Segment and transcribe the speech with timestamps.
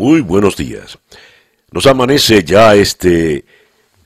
[0.00, 0.98] Muy buenos días.
[1.72, 3.44] Nos amanece ya este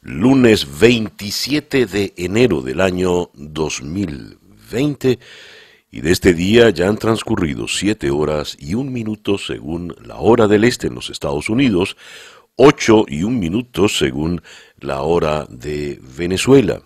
[0.03, 5.20] lunes 27 de enero del año 2020
[5.92, 10.48] y de este día ya han transcurrido 7 horas y un minuto según la hora
[10.48, 11.96] del este en los Estados Unidos,
[12.56, 14.42] 8 y un minuto según
[14.80, 16.82] la hora de Venezuela.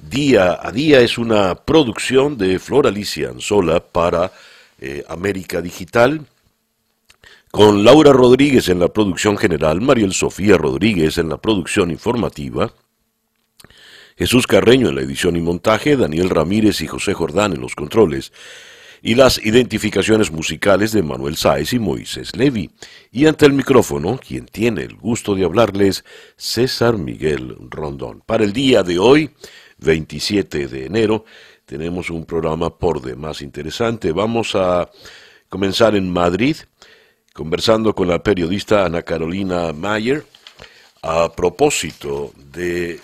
[0.00, 4.32] Día a día es una producción de Flor Alicia Anzola para
[4.80, 6.26] eh, América Digital
[7.56, 12.74] con Laura Rodríguez en la producción general, Mariel Sofía Rodríguez en la producción informativa,
[14.18, 18.30] Jesús Carreño en la edición y montaje, Daniel Ramírez y José Jordán en los controles,
[19.00, 22.70] y las identificaciones musicales de Manuel Sáez y Moisés Levi.
[23.10, 26.04] Y ante el micrófono, quien tiene el gusto de hablarles,
[26.36, 28.22] César Miguel Rondón.
[28.26, 29.30] Para el día de hoy,
[29.78, 31.24] 27 de enero,
[31.64, 34.12] tenemos un programa por demás interesante.
[34.12, 34.90] Vamos a
[35.48, 36.56] comenzar en Madrid
[37.36, 40.24] conversando con la periodista Ana Carolina Mayer
[41.02, 42.98] a propósito de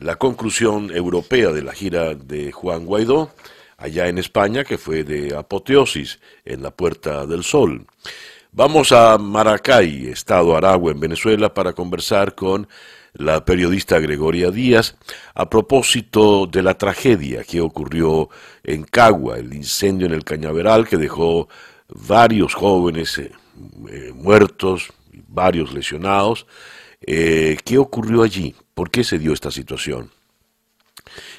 [0.00, 3.30] la conclusión europea de la gira de Juan Guaidó
[3.76, 7.84] allá en España, que fue de apoteosis en la Puerta del Sol.
[8.52, 12.66] Vamos a Maracay, Estado Aragua, en Venezuela, para conversar con
[13.12, 14.96] la periodista Gregoria Díaz
[15.34, 18.30] a propósito de la tragedia que ocurrió
[18.64, 21.48] en Cagua, el incendio en el cañaveral que dejó
[21.88, 23.20] varios jóvenes
[23.90, 24.92] eh, muertos,
[25.28, 26.46] varios lesionados.
[27.00, 28.54] Eh, ¿Qué ocurrió allí?
[28.74, 30.10] ¿Por qué se dio esta situación?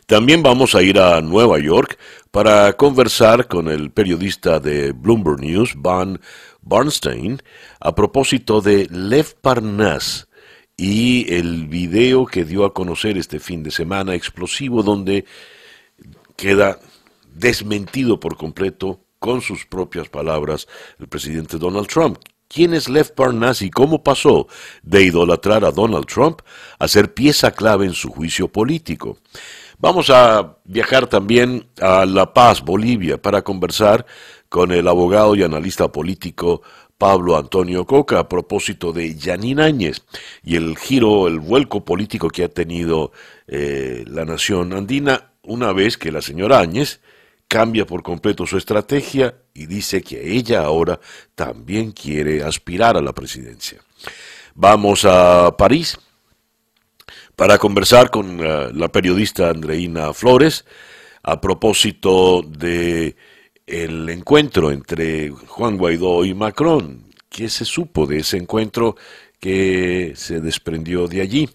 [0.05, 1.97] También vamos a ir a Nueva York
[2.31, 6.19] para conversar con el periodista de Bloomberg News, Van
[6.61, 7.41] Barnstein,
[7.79, 10.27] a propósito de Lev Parnas
[10.77, 15.25] y el video que dio a conocer este fin de semana explosivo donde
[16.35, 16.79] queda
[17.33, 20.67] desmentido por completo con sus propias palabras
[20.97, 22.17] el presidente Donald Trump.
[22.47, 24.47] ¿Quién es Lev Parnas y cómo pasó
[24.81, 26.41] de idolatrar a Donald Trump
[26.79, 29.17] a ser pieza clave en su juicio político?
[29.77, 34.05] Vamos a viajar también a La Paz, Bolivia, para conversar
[34.49, 36.63] con el abogado y analista político
[36.97, 40.01] Pablo Antonio Coca a propósito de Yanin Áñez
[40.43, 43.11] y el giro, el vuelco político que ha tenido
[43.47, 46.99] eh, la nación andina una vez que la señora Áñez
[47.49, 50.99] cambia por completo su estrategia y dice que ella ahora
[51.33, 53.79] también quiere aspirar a la presidencia.
[54.53, 55.97] Vamos a París
[57.35, 60.63] para conversar con eh, la periodista Andreina Flores
[61.23, 63.15] a propósito de
[63.65, 67.03] el encuentro entre Juan Guaidó y Macron.
[67.29, 68.95] ¿Qué se supo de ese encuentro
[69.39, 71.49] que se desprendió de allí?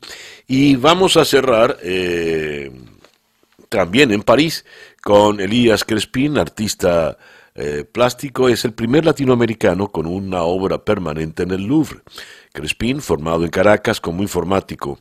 [0.48, 2.72] Y vamos a cerrar eh,
[3.68, 4.64] también en París
[5.04, 7.18] con Elías Crespín, artista
[7.54, 12.00] eh, plástico, es el primer latinoamericano con una obra permanente en el Louvre.
[12.54, 14.98] Crespín, formado en Caracas como informático,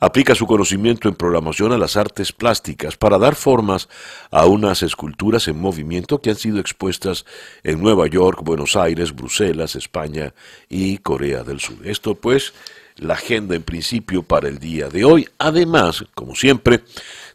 [0.00, 3.90] aplica su conocimiento en programación a las artes plásticas para dar formas
[4.30, 7.26] a unas esculturas en movimiento que han sido expuestas
[7.62, 10.32] en Nueva York, Buenos Aires, Bruselas, España
[10.70, 11.86] y Corea del Sur.
[11.86, 12.54] Esto pues
[12.96, 15.28] la agenda en principio para el día de hoy.
[15.38, 16.82] Además, como siempre,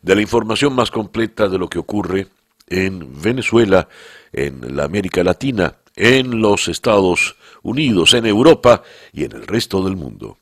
[0.07, 2.28] de la información más completa de lo que ocurre
[2.69, 3.90] en Venezuela,
[4.31, 9.97] en la América Latina, en los Estados Unidos, en Europa y en el resto del
[9.97, 10.38] mundo.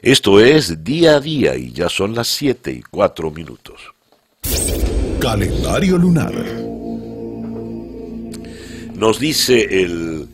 [0.00, 3.82] Esto es día a día y ya son las 7 y 4 minutos.
[5.20, 6.32] Calendario lunar.
[8.94, 10.28] Nos dice el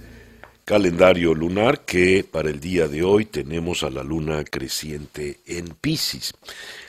[0.65, 6.35] calendario lunar que para el día de hoy tenemos a la luna creciente en Pisces.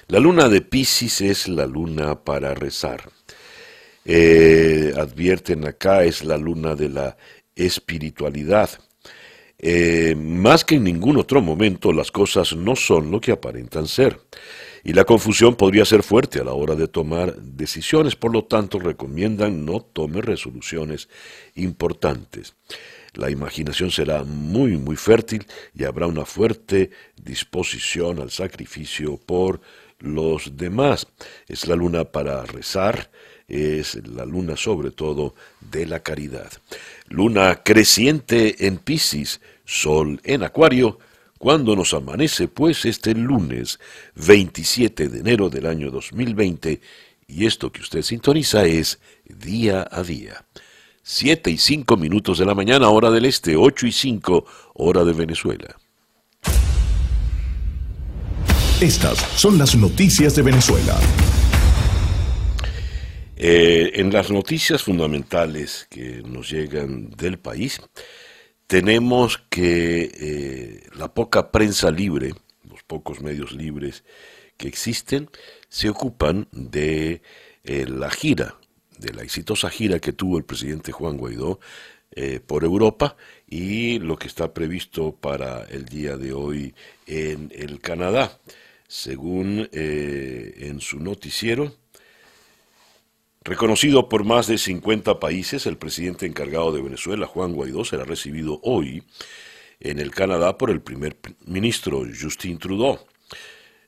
[0.09, 3.09] La luna de Pisces es la luna para rezar.
[4.05, 7.17] Eh, advierten acá, es la luna de la
[7.57, 8.69] espiritualidad.
[9.59, 14.17] Eh, más que en ningún otro momento las cosas no son lo que aparentan ser.
[14.81, 18.79] Y la confusión podría ser fuerte a la hora de tomar decisiones, por lo tanto
[18.79, 21.09] recomiendan no tome resoluciones
[21.55, 22.55] importantes.
[23.13, 29.59] La imaginación será muy, muy fértil y habrá una fuerte disposición al sacrificio por
[29.99, 31.07] los demás.
[31.47, 33.09] Es la luna para rezar,
[33.47, 36.51] es la luna sobre todo de la caridad.
[37.07, 40.99] Luna creciente en Piscis, sol en Acuario,
[41.37, 43.79] cuando nos amanece pues este lunes
[44.15, 46.81] 27 de enero del año 2020
[47.27, 50.45] y esto que usted sintoniza es día a día.
[51.03, 55.13] 7 y 5 minutos de la mañana hora del este, 8 y 5 hora de
[55.13, 55.77] Venezuela.
[58.81, 60.95] Estas son las noticias de Venezuela.
[63.35, 67.81] Eh, en las noticias fundamentales que nos llegan del país,
[68.67, 72.35] tenemos que eh, la poca prensa libre,
[72.69, 74.03] los pocos medios libres
[74.57, 75.31] que existen,
[75.69, 77.23] se ocupan de
[77.63, 78.57] eh, la gira,
[78.99, 81.59] de la exitosa gira que tuvo el presidente Juan Guaidó
[82.47, 83.15] por Europa
[83.47, 86.73] y lo que está previsto para el día de hoy
[87.05, 88.39] en el Canadá.
[88.87, 91.73] Según en su noticiero,
[93.47, 98.59] Reconocido por más de 50 países, el presidente encargado de Venezuela, Juan Guaidó, será recibido
[98.61, 99.03] hoy
[99.79, 102.99] en el Canadá por el primer ministro Justin Trudeau.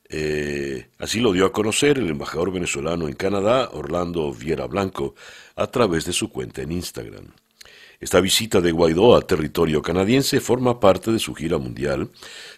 [0.08, 5.16] Eh, así lo dio a conocer el embajador venezolano en Canadá, Orlando Viera Blanco,
[5.58, 7.26] a través de su cuenta en Instagram.
[8.00, 12.10] Esta visita de Guaidó a territorio canadiense forma parte de su gira mundial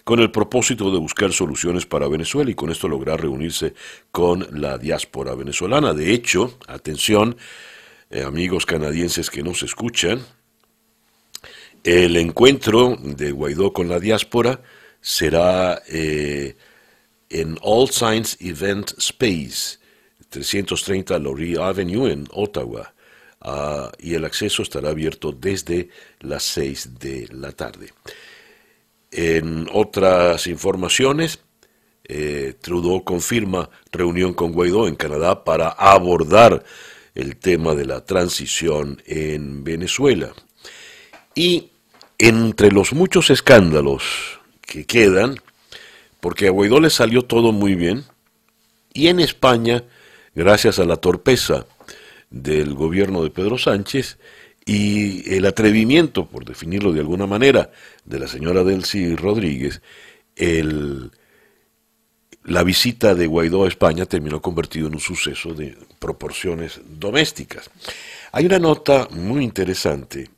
[0.04, 3.74] con el propósito de buscar soluciones para Venezuela y con esto lograr reunirse
[4.12, 5.94] con la diáspora venezolana.
[5.94, 7.38] De hecho, atención,
[8.12, 10.22] eh, amigos canadienses que nos escuchan,
[11.84, 14.62] el encuentro de Guaidó con la diáspora
[15.02, 16.56] será eh,
[17.32, 19.80] en All Science Event Space,
[20.30, 22.94] 330 Laurie Avenue en Ottawa.
[23.42, 25.90] Ah, y el acceso estará abierto desde
[26.20, 27.92] las 6 de la tarde.
[29.10, 31.40] En otras informaciones,
[32.04, 36.64] eh, Trudeau confirma reunión con Guaidó en Canadá para abordar
[37.16, 40.34] el tema de la transición en Venezuela.
[41.34, 41.72] Y
[42.20, 44.04] entre los muchos escándalos
[44.62, 45.38] que quedan,
[46.20, 48.06] porque a Guaidó le salió todo muy bien,
[48.94, 49.84] y en España,
[50.36, 51.66] gracias a la torpeza
[52.32, 54.18] del gobierno de Pedro Sánchez
[54.66, 57.72] y el atrevimiento, por definirlo de alguna manera,
[58.06, 59.82] de la señora Delcy Rodríguez,
[62.44, 67.70] la visita de Guaidó a España terminó convertido en un suceso de proporciones domésticas.
[68.32, 70.30] Hay una nota muy interesante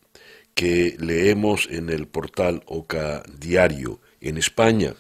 [0.53, 4.93] que leemos en el portal Oca Diario en España.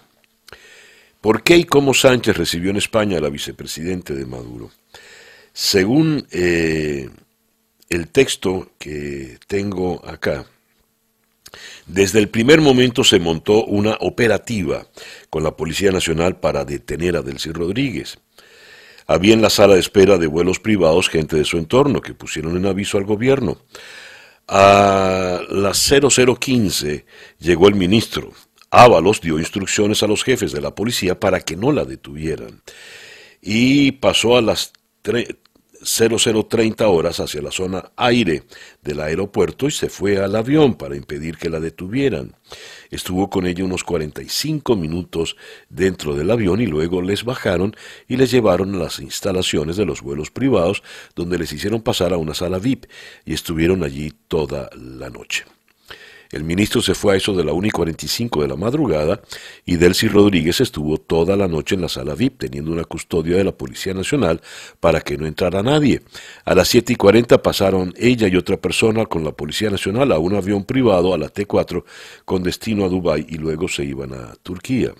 [1.21, 4.71] ¿Por qué y cómo Sánchez recibió en España a la vicepresidente de Maduro?
[5.53, 7.09] Según eh,
[7.89, 10.45] el texto que tengo acá,
[11.85, 14.87] desde el primer momento se montó una operativa
[15.29, 18.17] con la Policía Nacional para detener a Delcy Rodríguez.
[19.05, 22.57] Había en la sala de espera de vuelos privados gente de su entorno que pusieron
[22.57, 23.57] en aviso al gobierno.
[24.47, 27.05] A las 0015
[27.39, 28.31] llegó el ministro.
[28.71, 32.61] Ábalos dio instrucciones a los jefes de la policía para que no la detuvieran.
[33.41, 34.73] Y pasó a las
[35.03, 38.43] 0030 horas hacia la zona aire
[38.81, 42.35] del aeropuerto y se fue al avión para impedir que la detuvieran.
[42.89, 45.35] Estuvo con ella unos 45 minutos
[45.69, 47.75] dentro del avión y luego les bajaron
[48.07, 50.83] y les llevaron a las instalaciones de los vuelos privados
[51.15, 52.85] donde les hicieron pasar a una sala VIP
[53.25, 55.45] y estuvieron allí toda la noche.
[56.33, 59.21] El ministro se fue a eso de la 1 y 45 de la madrugada
[59.65, 63.43] y Delcy Rodríguez estuvo toda la noche en la sala VIP teniendo una custodia de
[63.43, 64.41] la Policía Nacional
[64.79, 66.01] para que no entrara nadie.
[66.43, 70.17] A las 7 y 40 pasaron ella y otra persona con la Policía Nacional a
[70.17, 71.83] un avión privado a la T4
[72.25, 74.91] con destino a Dubái y luego se iban a Turquía.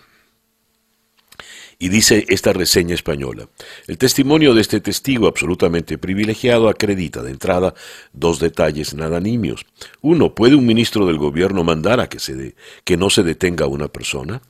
[1.84, 3.50] Y dice esta reseña española,
[3.88, 7.74] el testimonio de este testigo absolutamente privilegiado acredita de entrada
[8.14, 9.66] dos detalles nada nimios.
[10.00, 13.68] Uno, ¿puede un ministro del gobierno mandar a que, se que no se detenga a
[13.68, 14.42] una persona?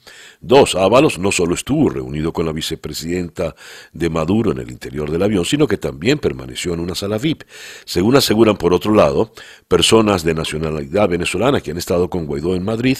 [0.41, 3.55] Dos, Ábalos no solo estuvo reunido con la vicepresidenta
[3.93, 7.45] de Maduro en el interior del avión, sino que también permaneció en una sala VIP.
[7.83, 9.33] Según aseguran por otro lado,
[9.67, 12.99] personas de nacionalidad venezolana que han estado con Guaidó en Madrid,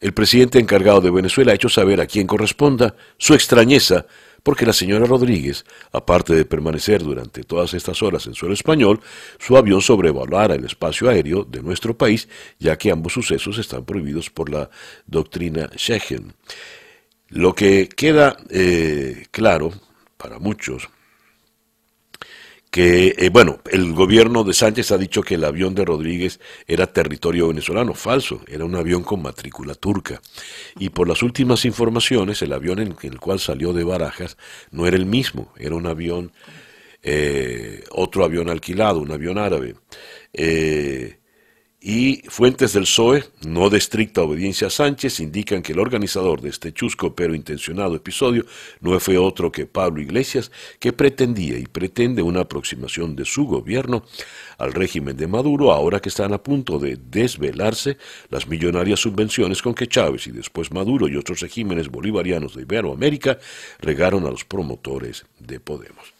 [0.00, 4.06] el presidente encargado de Venezuela ha hecho saber a quien corresponda su extrañeza
[4.46, 9.00] porque la señora Rodríguez, aparte de permanecer durante todas estas horas en suelo español,
[9.40, 12.28] su avión sobrevolara el espacio aéreo de nuestro país,
[12.60, 14.70] ya que ambos sucesos están prohibidos por la
[15.04, 16.32] doctrina Schengen.
[17.28, 19.72] Lo que queda eh, claro
[20.16, 20.88] para muchos
[22.76, 26.86] que, eh, bueno, el gobierno de Sánchez ha dicho que el avión de Rodríguez era
[26.86, 27.94] territorio venezolano.
[27.94, 30.20] Falso, era un avión con matrícula turca.
[30.78, 34.36] Y por las últimas informaciones, el avión en el cual salió de Barajas
[34.72, 36.32] no era el mismo, era un avión,
[37.02, 39.76] eh, otro avión alquilado, un avión árabe.
[40.34, 41.16] Eh,
[41.88, 46.48] y fuentes del PSOE, no de estricta obediencia a Sánchez, indican que el organizador de
[46.48, 48.44] este chusco pero intencionado episodio
[48.80, 50.50] no fue otro que Pablo Iglesias,
[50.80, 54.02] que pretendía y pretende una aproximación de su gobierno
[54.58, 57.98] al régimen de Maduro, ahora que están a punto de desvelarse
[58.30, 63.38] las millonarias subvenciones con que Chávez y después Maduro y otros regímenes bolivarianos de Iberoamérica
[63.78, 66.14] regaron a los promotores de Podemos.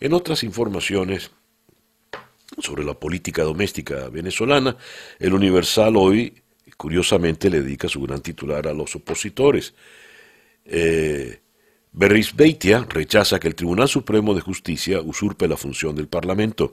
[0.00, 1.30] En otras informaciones,
[2.58, 4.76] sobre la política doméstica venezolana,
[5.18, 6.42] el Universal hoy
[6.76, 9.74] curiosamente le dedica su gran titular a los opositores.
[10.64, 11.40] Eh,
[11.92, 16.72] Beitia rechaza que el Tribunal Supremo de Justicia usurpe la función del Parlamento.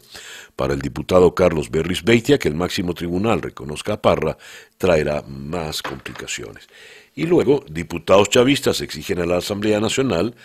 [0.55, 4.37] Para el diputado Carlos Beitia, que el máximo tribunal reconozca a Parra
[4.77, 6.67] traerá más complicaciones.
[7.15, 10.35] Y luego, diputados chavistas exigen a la Asamblea Nacional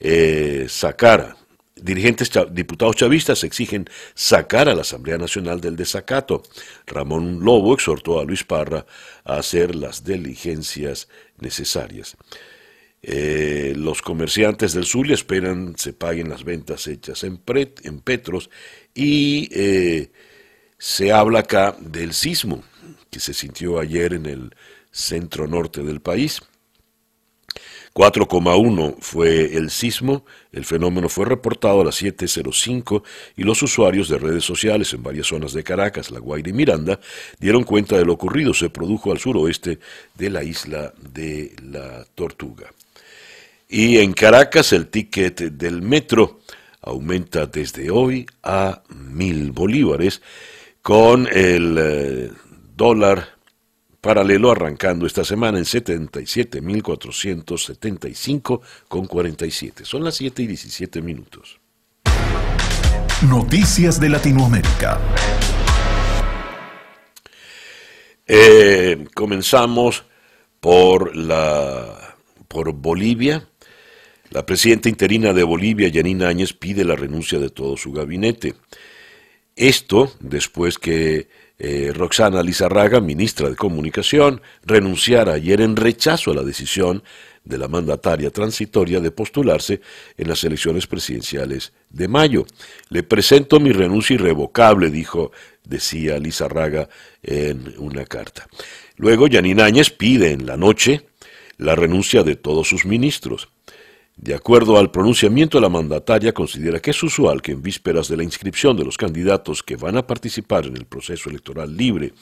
[0.00, 1.36] eh, sacar,
[1.82, 6.42] dirigentes diputados chavistas exigen sacar a la Asamblea Nacional del desacato.
[6.86, 8.86] Ramón Lobo exhortó a Luis Parra
[9.24, 11.08] a hacer las diligencias
[11.38, 12.16] necesarias.
[13.00, 17.40] Eh, los comerciantes del Zulia esperan se paguen las ventas hechas en,
[17.84, 18.50] en Petros
[18.92, 20.10] y eh,
[20.78, 22.64] se habla acá del sismo
[23.10, 24.54] que se sintió ayer en el
[24.90, 26.42] centro norte del país.
[27.98, 33.02] 4,1 fue el sismo, el fenómeno fue reportado a las 7.05
[33.36, 37.00] y los usuarios de redes sociales en varias zonas de Caracas, La Guaira y Miranda
[37.40, 38.54] dieron cuenta de lo ocurrido.
[38.54, 39.80] Se produjo al suroeste
[40.14, 42.72] de la isla de la Tortuga.
[43.68, 46.38] Y en Caracas el ticket del metro
[46.80, 50.22] aumenta desde hoy a mil bolívares
[50.82, 52.30] con el eh,
[52.76, 53.37] dólar
[54.00, 59.84] paralelo arrancando esta semana en 77.475 con 47.
[59.84, 61.60] Son las 7 y 17 minutos.
[63.28, 64.98] Noticias de Latinoamérica.
[68.26, 70.04] Eh, comenzamos
[70.60, 73.46] por la por Bolivia
[74.30, 78.54] la presidenta interina de Bolivia, Yanina Áñez, pide la renuncia de todo su gabinete.
[79.56, 81.28] Esto después que
[81.58, 87.02] eh, Roxana Lizarraga, ministra de Comunicación, renunciara ayer en rechazo a la decisión
[87.44, 89.80] de la mandataria transitoria de postularse
[90.16, 92.44] en las elecciones presidenciales de mayo.
[92.90, 95.32] Le presento mi renuncia irrevocable, dijo,
[95.64, 96.88] decía Lizarraga
[97.22, 98.46] en una carta.
[98.96, 101.06] Luego, Yanina Áñez pide en la noche
[101.56, 103.48] la renuncia de todos sus ministros.
[104.20, 108.24] De acuerdo al pronunciamiento, la mandataria considera que es usual que en vísperas de la
[108.24, 112.12] inscripción de los candidatos que van a participar en el proceso electoral libre,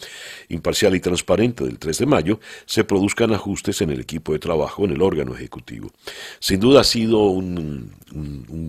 [0.51, 4.85] imparcial y transparente del 3 de mayo se produzcan ajustes en el equipo de trabajo
[4.85, 5.91] en el órgano ejecutivo.
[6.39, 7.91] Sin duda ha sido un,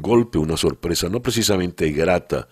[0.02, 2.48] golpe, una sorpresa no precisamente grata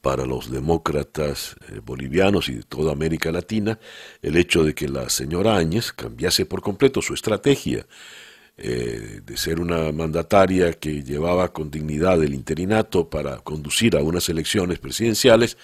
[0.00, 3.78] para los demócratas eh, bolivianos y de toda América Latina
[4.20, 7.86] el hecho de que la señora Áñez cambiase por completo su estrategia
[8.60, 14.28] eh, de ser una mandataria que llevaba con dignidad el interinato para conducir a unas
[14.28, 15.56] elecciones presidenciales,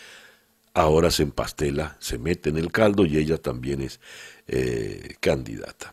[0.75, 3.99] ahora se empastela, se mete en el caldo y ella también es
[4.47, 5.93] eh, candidata.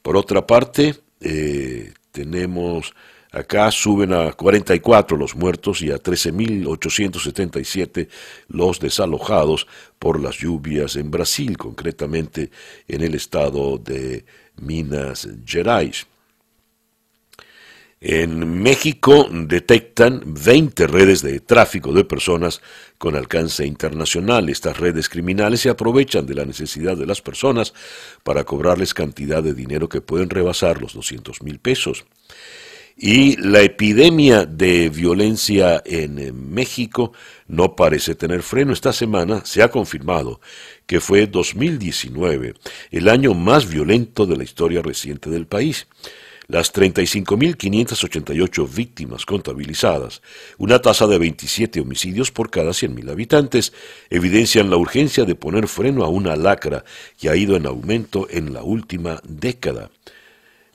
[0.00, 2.94] Por otra parte, eh, tenemos
[3.30, 8.08] acá suben a 44 los muertos y a 13.877
[8.48, 9.66] los desalojados
[9.98, 12.50] por las lluvias en Brasil, concretamente
[12.88, 14.24] en el estado de
[14.56, 16.06] Minas Gerais.
[18.06, 22.60] En México detectan 20 redes de tráfico de personas
[22.98, 24.50] con alcance internacional.
[24.50, 27.72] Estas redes criminales se aprovechan de la necesidad de las personas
[28.22, 32.04] para cobrarles cantidad de dinero que pueden rebasar los 200 mil pesos.
[32.94, 37.14] Y la epidemia de violencia en México
[37.48, 38.74] no parece tener freno.
[38.74, 40.42] Esta semana se ha confirmado
[40.86, 42.52] que fue 2019
[42.90, 45.86] el año más violento de la historia reciente del país
[46.46, 50.22] las 35.588 víctimas contabilizadas,
[50.58, 53.72] una tasa de 27 homicidios por cada 100.000 habitantes,
[54.10, 56.84] evidencian la urgencia de poner freno a una lacra
[57.18, 59.90] que ha ido en aumento en la última década.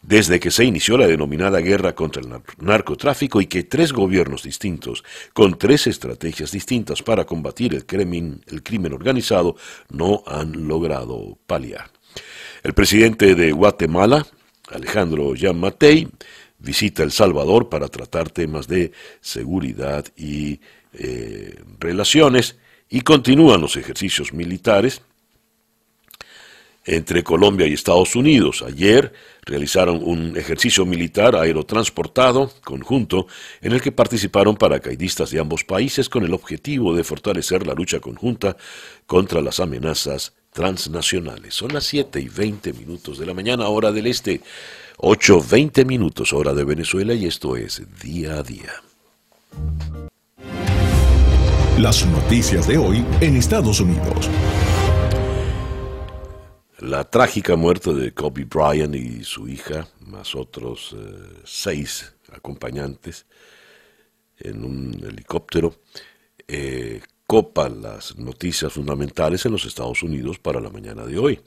[0.01, 5.03] Desde que se inició la denominada guerra contra el narcotráfico y que tres gobiernos distintos,
[5.33, 9.57] con tres estrategias distintas para combatir el crimen, el crimen organizado,
[9.89, 11.91] no han logrado paliar.
[12.63, 14.25] El presidente de Guatemala,
[14.71, 16.07] Alejandro Jean Matei
[16.59, 20.59] visita El Salvador para tratar temas de seguridad y
[20.93, 22.57] eh, relaciones
[22.89, 25.01] y continúan los ejercicios militares
[26.85, 28.63] entre Colombia y Estados Unidos.
[28.63, 29.13] Ayer
[29.45, 33.27] realizaron un ejercicio militar aerotransportado conjunto
[33.61, 37.99] en el que participaron paracaidistas de ambos países con el objetivo de fortalecer la lucha
[37.99, 38.57] conjunta
[39.05, 41.53] contra las amenazas transnacionales.
[41.55, 44.41] Son las 7 y 20 minutos de la mañana, hora del este,
[44.97, 48.71] 8, 20 minutos, hora de Venezuela, y esto es Día a Día.
[51.77, 54.29] Las noticias de hoy en Estados Unidos.
[56.79, 63.25] La trágica muerte de Kobe Bryant y su hija, más otros eh, seis acompañantes
[64.37, 65.75] en un helicóptero,
[66.47, 71.39] eh, copa las noticias fundamentales en los Estados Unidos para la mañana de hoy.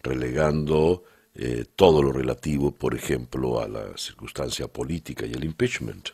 [0.00, 1.02] relegando
[1.34, 6.10] eh, todo lo relativo, por ejemplo, a la circunstancia política y el impeachment.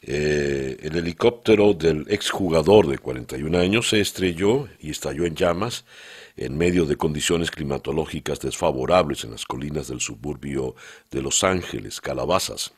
[0.00, 5.84] Eh, el helicóptero del exjugador de 41 años se estrelló y estalló en llamas
[6.34, 10.74] en medio de condiciones climatológicas desfavorables en las colinas del suburbio
[11.10, 12.72] de Los Ángeles, Calabazas.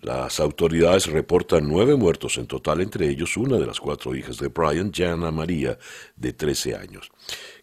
[0.00, 4.48] Las autoridades reportan nueve muertos en total, entre ellos una de las cuatro hijas de
[4.48, 5.76] Bryant, Jana María,
[6.14, 7.10] de 13 años.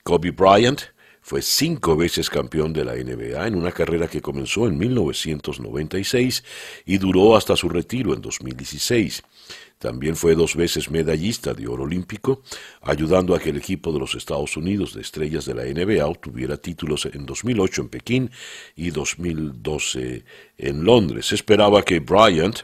[0.04, 0.82] Kobe Bryant
[1.22, 6.44] fue cinco veces campeón de la NBA en una carrera que comenzó en 1996
[6.86, 9.24] y duró hasta su retiro en 2016.
[9.77, 12.41] También fue dos veces medallista de oro olímpico,
[12.82, 16.58] ayudando a que el equipo de los Estados Unidos de estrellas de la NBA obtuviera
[16.58, 18.32] títulos en 2008 en Pekín
[18.75, 20.24] y 2012
[20.58, 21.27] en Londres.
[21.27, 22.62] Se esperaba que Bryant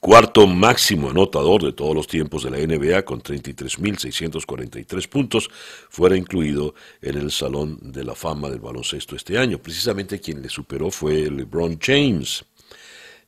[0.00, 5.50] cuarto máximo anotador de todos los tiempos de la NBA con 33.643 puntos,
[5.90, 9.58] fuera incluido en el Salón de la Fama del baloncesto este año.
[9.58, 12.44] Precisamente quien le superó fue LeBron James.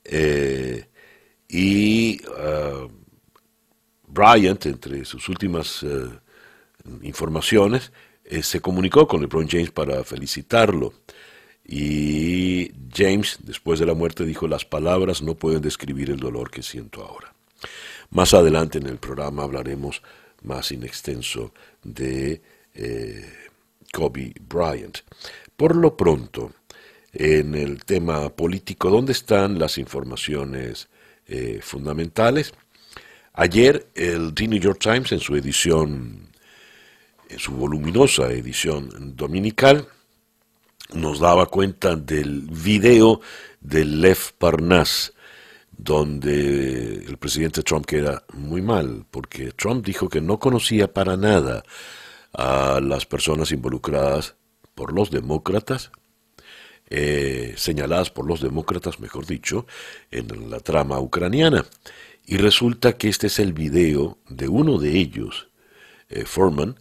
[0.04, 0.86] Eh,
[1.52, 2.88] y uh,
[4.08, 6.10] Bryant, entre sus últimas uh,
[7.02, 7.92] informaciones,
[8.24, 10.94] eh, se comunicó con LeBron James para felicitarlo.
[11.64, 16.62] Y James, después de la muerte, dijo, las palabras no pueden describir el dolor que
[16.62, 17.34] siento ahora.
[18.10, 20.02] Más adelante en el programa hablaremos
[20.42, 21.52] más in extenso
[21.84, 22.40] de
[22.74, 23.30] eh,
[23.92, 24.98] Kobe Bryant.
[25.54, 26.52] Por lo pronto,
[27.12, 30.88] en el tema político, ¿dónde están las informaciones
[31.32, 32.52] eh, fundamentales?
[33.32, 36.28] Ayer el New York Times en su edición,
[37.28, 39.88] en su voluminosa edición dominical,
[40.92, 43.22] nos daba cuenta del video
[43.60, 45.14] de Lev Parnas,
[45.70, 51.62] donde el presidente Trump queda muy mal, porque Trump dijo que no conocía para nada
[52.34, 54.34] a las personas involucradas
[54.74, 55.90] por los demócratas,
[56.94, 59.66] eh, señaladas por los demócratas, mejor dicho,
[60.10, 61.64] en la trama ucraniana.
[62.26, 65.48] Y resulta que este es el video de uno de ellos,
[66.10, 66.78] eh, Foreman,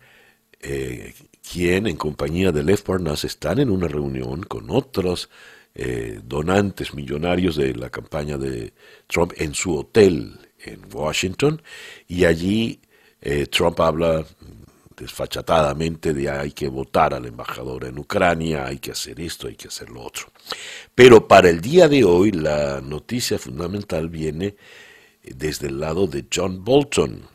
[0.60, 1.13] eh,
[1.50, 5.30] quien en compañía de Lev Parnas están en una reunión con otros
[5.76, 8.74] eh, donantes millonarios de la campaña de
[9.08, 11.62] Trump en su hotel en Washington
[12.08, 12.82] y allí
[13.52, 14.26] Trump habla
[15.01, 19.67] desfachatadamente de hay que votar al embajador en Ucrania, hay que hacer esto, hay que
[19.67, 20.27] hacer lo otro.
[20.93, 24.55] Pero para el día de hoy la noticia fundamental viene
[25.23, 27.27] desde el lado de John Bolton.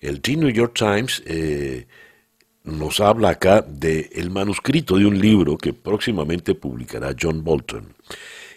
[0.00, 1.86] El The New York Times eh,
[2.64, 7.94] nos habla acá del el manuscrito de un libro que próximamente publicará John Bolton.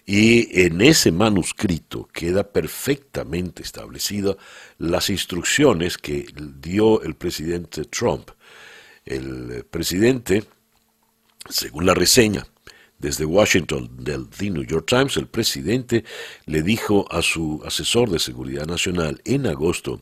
[0.05, 4.35] Y en ese manuscrito queda perfectamente establecidas
[4.77, 6.27] las instrucciones que
[6.59, 8.29] dio el presidente Trump.
[9.05, 10.43] El presidente,
[11.49, 12.45] según la reseña,
[12.97, 16.05] desde Washington del The New York Times, el presidente
[16.45, 20.01] le dijo a su asesor de seguridad nacional en agosto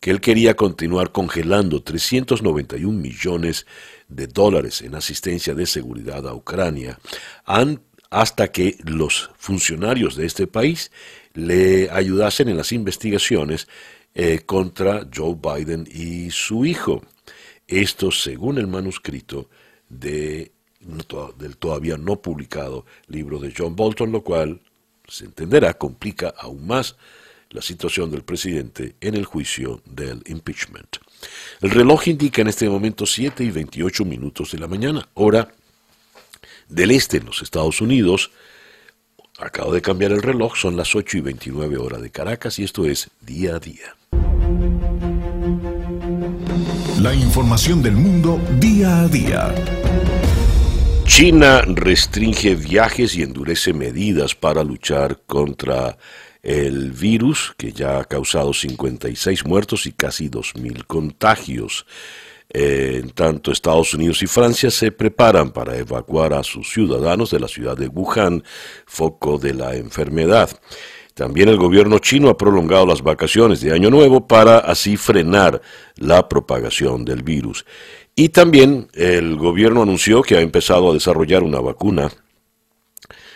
[0.00, 3.66] que él quería continuar congelando 391 millones
[4.08, 6.98] de dólares en asistencia de seguridad a Ucrania
[8.10, 10.90] hasta que los funcionarios de este país
[11.34, 13.68] le ayudasen en las investigaciones
[14.14, 17.02] eh, contra Joe Biden y su hijo.
[17.68, 19.48] Esto según el manuscrito
[19.88, 20.52] de
[21.38, 24.60] del todavía no publicado libro de John Bolton, lo cual,
[25.06, 26.96] se entenderá, complica aún más
[27.50, 30.98] la situación del presidente en el juicio del impeachment.
[31.60, 35.52] El reloj indica en este momento 7 y 28 minutos de la mañana, hora
[36.68, 38.30] del este en los Estados Unidos.
[39.38, 42.84] Acabo de cambiar el reloj, son las 8 y 29 horas de Caracas y esto
[42.86, 43.97] es día a día.
[47.00, 49.54] La información del mundo día a día.
[51.04, 55.96] China restringe viajes y endurece medidas para luchar contra
[56.42, 61.86] el virus que ya ha causado 56 muertos y casi 2.000 contagios.
[62.50, 67.46] en tanto, Estados Unidos y Francia se preparan para evacuar a sus ciudadanos de la
[67.46, 68.42] ciudad de Wuhan,
[68.86, 70.50] foco de la enfermedad.
[71.18, 75.60] También el gobierno chino ha prolongado las vacaciones de Año Nuevo para así frenar
[75.96, 77.66] la propagación del virus.
[78.14, 82.12] Y también el gobierno anunció que ha empezado a desarrollar una vacuna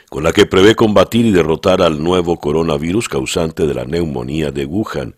[0.09, 4.65] con la que prevé combatir y derrotar al nuevo coronavirus causante de la neumonía de
[4.65, 5.17] Wuhan.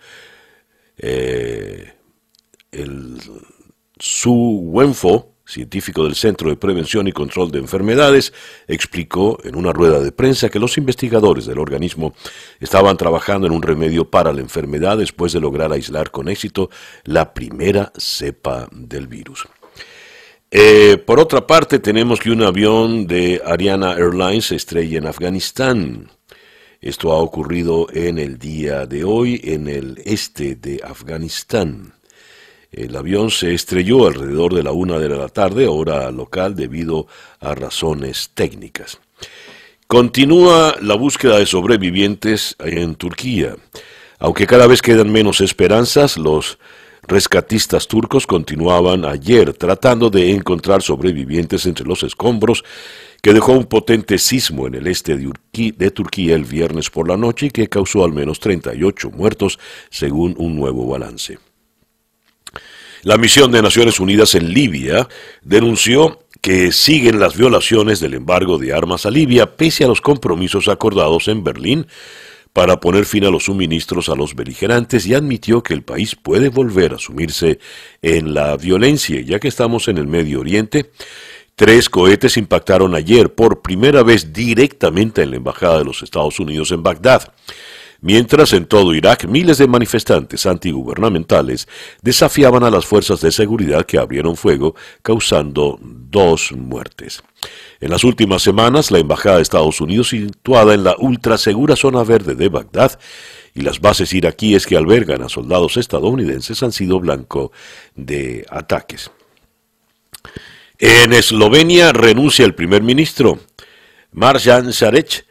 [0.96, 1.92] Eh,
[2.72, 3.18] el
[3.98, 8.32] Su Wenfo, científico del Centro de Prevención y Control de Enfermedades,
[8.66, 12.14] explicó en una rueda de prensa que los investigadores del organismo
[12.60, 16.70] estaban trabajando en un remedio para la enfermedad después de lograr aislar con éxito
[17.04, 19.46] la primera cepa del virus.
[20.56, 26.10] Eh, por otra parte, tenemos que un avión de Ariana Airlines estrella en Afganistán.
[26.80, 31.94] Esto ha ocurrido en el día de hoy en el este de Afganistán.
[32.76, 37.06] El avión se estrelló alrededor de la una de la tarde, hora local, debido
[37.40, 38.98] a razones técnicas.
[39.86, 43.54] Continúa la búsqueda de sobrevivientes en Turquía.
[44.18, 46.58] Aunque cada vez quedan menos esperanzas, los
[47.06, 52.64] rescatistas turcos continuaban ayer tratando de encontrar sobrevivientes entre los escombros
[53.22, 57.46] que dejó un potente sismo en el este de Turquía el viernes por la noche
[57.46, 59.58] y que causó al menos 38 muertos,
[59.90, 61.38] según un nuevo balance.
[63.04, 65.06] La misión de Naciones Unidas en Libia
[65.42, 70.68] denunció que siguen las violaciones del embargo de armas a Libia pese a los compromisos
[70.68, 71.86] acordados en Berlín
[72.54, 76.48] para poner fin a los suministros a los beligerantes y admitió que el país puede
[76.48, 77.58] volver a sumirse
[78.00, 79.20] en la violencia.
[79.20, 80.90] Ya que estamos en el Medio Oriente,
[81.56, 86.70] tres cohetes impactaron ayer por primera vez directamente en la Embajada de los Estados Unidos
[86.70, 87.34] en Bagdad.
[88.06, 91.66] Mientras en todo Irak miles de manifestantes antigubernamentales
[92.02, 97.22] desafiaban a las fuerzas de seguridad que abrieron fuego, causando dos muertes.
[97.80, 102.34] En las últimas semanas, la Embajada de Estados Unidos, situada en la ultrasegura zona verde
[102.34, 103.00] de Bagdad,
[103.54, 107.52] y las bases iraquíes que albergan a soldados estadounidenses han sido blanco
[107.94, 109.12] de ataques.
[110.78, 113.38] En Eslovenia renuncia el primer ministro.
[114.12, 115.24] Marjan Sarech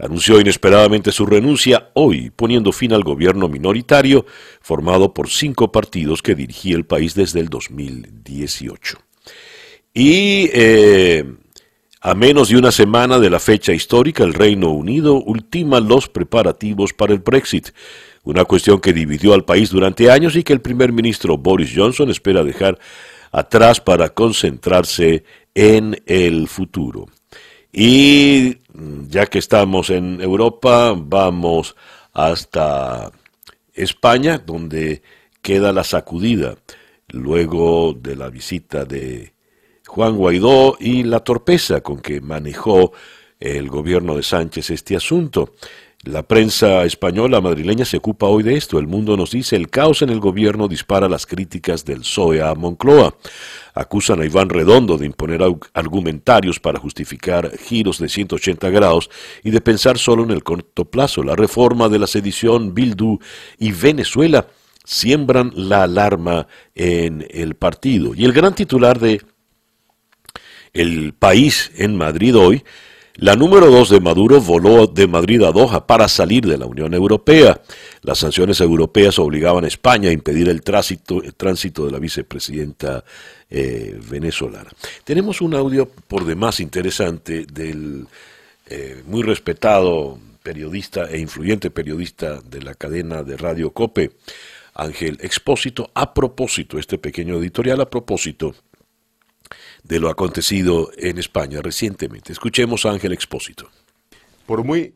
[0.00, 4.26] anunció inesperadamente su renuncia hoy, poniendo fin al gobierno minoritario
[4.60, 8.98] formado por cinco partidos que dirigía el país desde el 2018.
[9.92, 11.24] Y eh,
[12.00, 16.92] a menos de una semana de la fecha histórica, el Reino Unido ultima los preparativos
[16.92, 17.68] para el Brexit,
[18.22, 22.10] una cuestión que dividió al país durante años y que el primer ministro Boris Johnson
[22.10, 22.78] espera dejar
[23.32, 27.06] atrás para concentrarse en el futuro.
[27.72, 28.58] Y
[29.08, 31.76] ya que estamos en Europa, vamos
[32.12, 33.12] hasta
[33.72, 35.02] España, donde
[35.42, 36.56] queda la sacudida
[37.08, 39.32] luego de la visita de
[39.86, 42.92] Juan Guaidó y la torpeza con que manejó
[43.38, 45.54] el gobierno de Sánchez este asunto.
[46.04, 48.78] La prensa española madrileña se ocupa hoy de esto.
[48.78, 52.54] El mundo nos dice el caos en el gobierno dispara las críticas del PSOE a
[52.54, 53.14] Moncloa.
[53.74, 55.42] Acusan a Iván Redondo de imponer
[55.74, 59.10] argumentarios para justificar giros de 180 grados
[59.44, 61.22] y de pensar solo en el corto plazo.
[61.22, 63.18] La reforma de la sedición, Bildu
[63.58, 64.46] y Venezuela
[64.84, 68.14] siembran la alarma en el partido.
[68.14, 69.20] Y el gran titular de
[70.72, 72.64] el país en Madrid hoy,
[73.16, 76.94] la número dos de Maduro voló de Madrid a Doha para salir de la Unión
[76.94, 77.60] Europea.
[78.02, 83.04] Las sanciones europeas obligaban a España a impedir el tránsito, tránsito de la vicepresidenta
[83.50, 84.70] eh, venezolana.
[85.04, 88.06] Tenemos un audio por demás interesante del
[88.66, 94.12] eh, muy respetado periodista e influyente periodista de la cadena de Radio Cope,
[94.74, 98.54] Ángel Expósito, a propósito, este pequeño editorial a propósito
[99.84, 102.32] de lo acontecido en España recientemente.
[102.32, 103.68] Escuchemos a Ángel Expósito.
[104.46, 104.94] Por muy,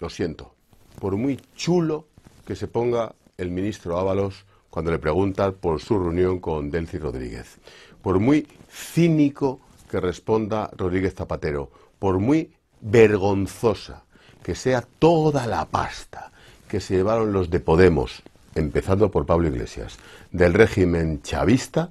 [0.00, 0.54] lo siento,
[1.00, 2.06] por muy chulo
[2.46, 7.58] que se ponga el ministro Ábalos cuando le preguntan por su reunión con Delcy Rodríguez,
[8.02, 9.60] por muy cínico
[9.90, 14.04] que responda Rodríguez Zapatero, por muy vergonzosa
[14.42, 16.30] que sea toda la pasta
[16.68, 18.22] que se llevaron los de Podemos,
[18.54, 19.98] empezando por Pablo Iglesias,
[20.30, 21.90] del régimen chavista,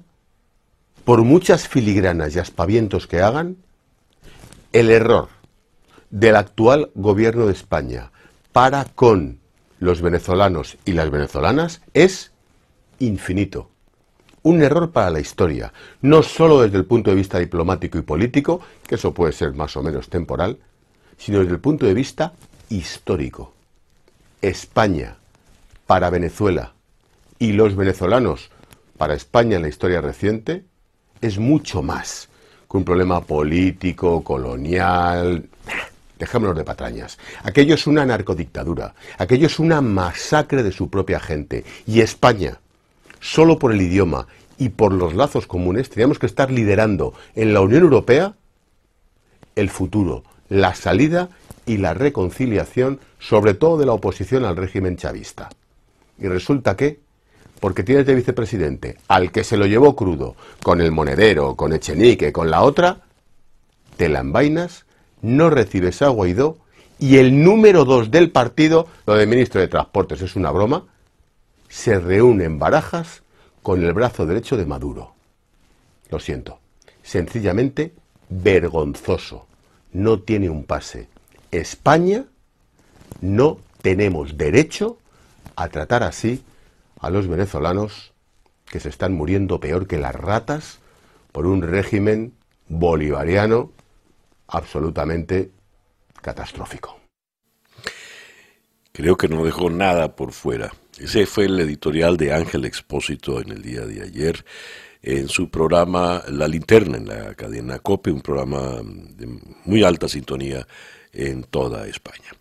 [1.06, 3.58] por muchas filigranas y aspavientos que hagan,
[4.72, 5.28] el error
[6.10, 8.10] del actual gobierno de España
[8.50, 9.38] para con
[9.78, 12.32] los venezolanos y las venezolanas es
[12.98, 13.70] infinito.
[14.42, 18.60] Un error para la historia, no solo desde el punto de vista diplomático y político,
[18.84, 20.58] que eso puede ser más o menos temporal,
[21.18, 22.32] sino desde el punto de vista
[22.68, 23.54] histórico.
[24.42, 25.18] España
[25.86, 26.74] para Venezuela
[27.38, 28.50] y los venezolanos
[28.98, 30.64] para España en la historia reciente
[31.20, 32.28] es mucho más
[32.70, 35.48] que un problema político, colonial.
[36.18, 37.18] Dejémonos de patrañas.
[37.42, 38.94] Aquello es una narcodictadura.
[39.18, 41.64] Aquello es una masacre de su propia gente.
[41.86, 42.58] Y España,
[43.20, 44.26] solo por el idioma
[44.58, 48.34] y por los lazos comunes, teníamos que estar liderando en la Unión Europea
[49.54, 51.28] el futuro, la salida
[51.66, 55.50] y la reconciliación, sobre todo de la oposición al régimen chavista.
[56.18, 57.00] Y resulta que
[57.66, 62.32] porque tienes de vicepresidente al que se lo llevó crudo, con el monedero, con Echenique,
[62.32, 63.00] con la otra,
[63.96, 64.86] te la envainas,
[65.20, 66.58] no recibes a Guaidó
[67.00, 70.84] y el número dos del partido, lo de ministro de Transportes es una broma,
[71.68, 73.24] se reúne en barajas
[73.64, 75.14] con el brazo derecho de Maduro.
[76.08, 76.60] Lo siento.
[77.02, 77.92] sencillamente
[78.28, 79.48] vergonzoso.
[79.92, 81.08] No tiene un pase.
[81.50, 82.26] España
[83.20, 84.98] no tenemos derecho
[85.56, 86.44] a tratar así
[87.06, 88.12] a los venezolanos
[88.66, 90.80] que se están muriendo peor que las ratas
[91.30, 92.34] por un régimen
[92.68, 93.70] bolivariano
[94.48, 95.50] absolutamente
[96.20, 96.98] catastrófico.
[98.92, 100.72] Creo que no dejó nada por fuera.
[100.98, 104.44] Ese fue el editorial de Ángel Expósito en el día de ayer
[105.02, 110.66] en su programa La Linterna en la cadena COPE, un programa de muy alta sintonía
[111.12, 112.32] en toda España.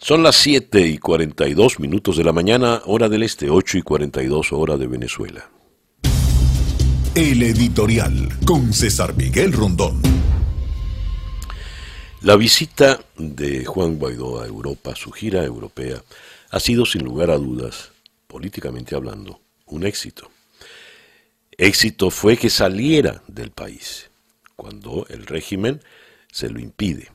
[0.00, 4.52] Son las 7 y 42 minutos de la mañana, hora del este, 8 y 42
[4.52, 5.50] hora de Venezuela.
[7.16, 10.00] El editorial con César Miguel Rondón.
[12.22, 16.00] La visita de Juan Guaidó a Europa, su gira europea,
[16.50, 17.90] ha sido sin lugar a dudas,
[18.28, 20.30] políticamente hablando, un éxito.
[21.56, 24.10] Éxito fue que saliera del país,
[24.54, 25.82] cuando el régimen
[26.30, 27.08] se lo impide.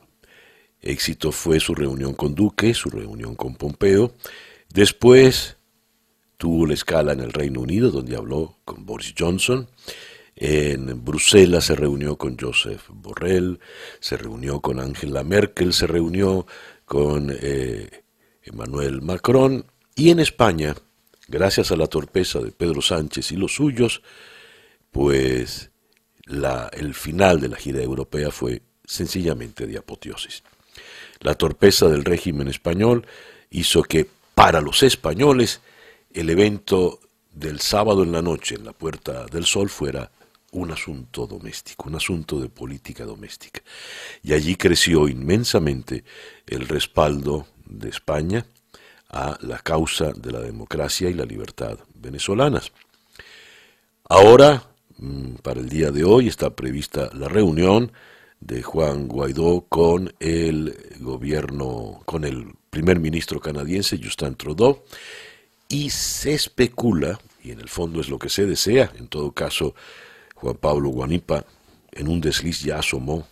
[0.83, 4.13] Éxito fue su reunión con Duque, su reunión con Pompeo.
[4.69, 5.57] Después
[6.37, 9.69] tuvo la escala en el Reino Unido, donde habló con Boris Johnson.
[10.35, 13.59] En Bruselas se reunió con Joseph Borrell,
[13.99, 16.45] se reunió con Angela Merkel, se reunió
[16.85, 18.03] con eh,
[18.41, 19.65] Emmanuel Macron.
[19.95, 20.75] Y en España,
[21.27, 24.01] gracias a la torpeza de Pedro Sánchez y los suyos,
[24.91, 25.71] pues
[26.25, 30.43] el final de la gira europea fue sencillamente de apoteosis.
[31.23, 33.07] La torpeza del régimen español
[33.49, 35.61] hizo que para los españoles
[36.13, 36.99] el evento
[37.31, 40.11] del sábado en la noche en la Puerta del Sol fuera
[40.51, 43.61] un asunto doméstico, un asunto de política doméstica.
[44.21, 46.03] Y allí creció inmensamente
[46.45, 48.45] el respaldo de España
[49.09, 52.71] a la causa de la democracia y la libertad venezolanas.
[54.09, 54.63] Ahora,
[54.97, 57.91] mm, para el día de hoy, está prevista la reunión
[58.45, 64.83] de Juan Guaidó con el gobierno, con el primer ministro canadiense Justin Trudeau,
[65.69, 69.75] y se especula, y en el fondo es lo que se desea, en todo caso,
[70.35, 71.45] Juan Pablo Guanipa
[71.91, 73.27] en un desliz ya asomó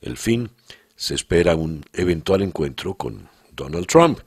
[0.00, 0.50] el fin,
[0.96, 4.18] se espera un eventual encuentro con Donald Trump,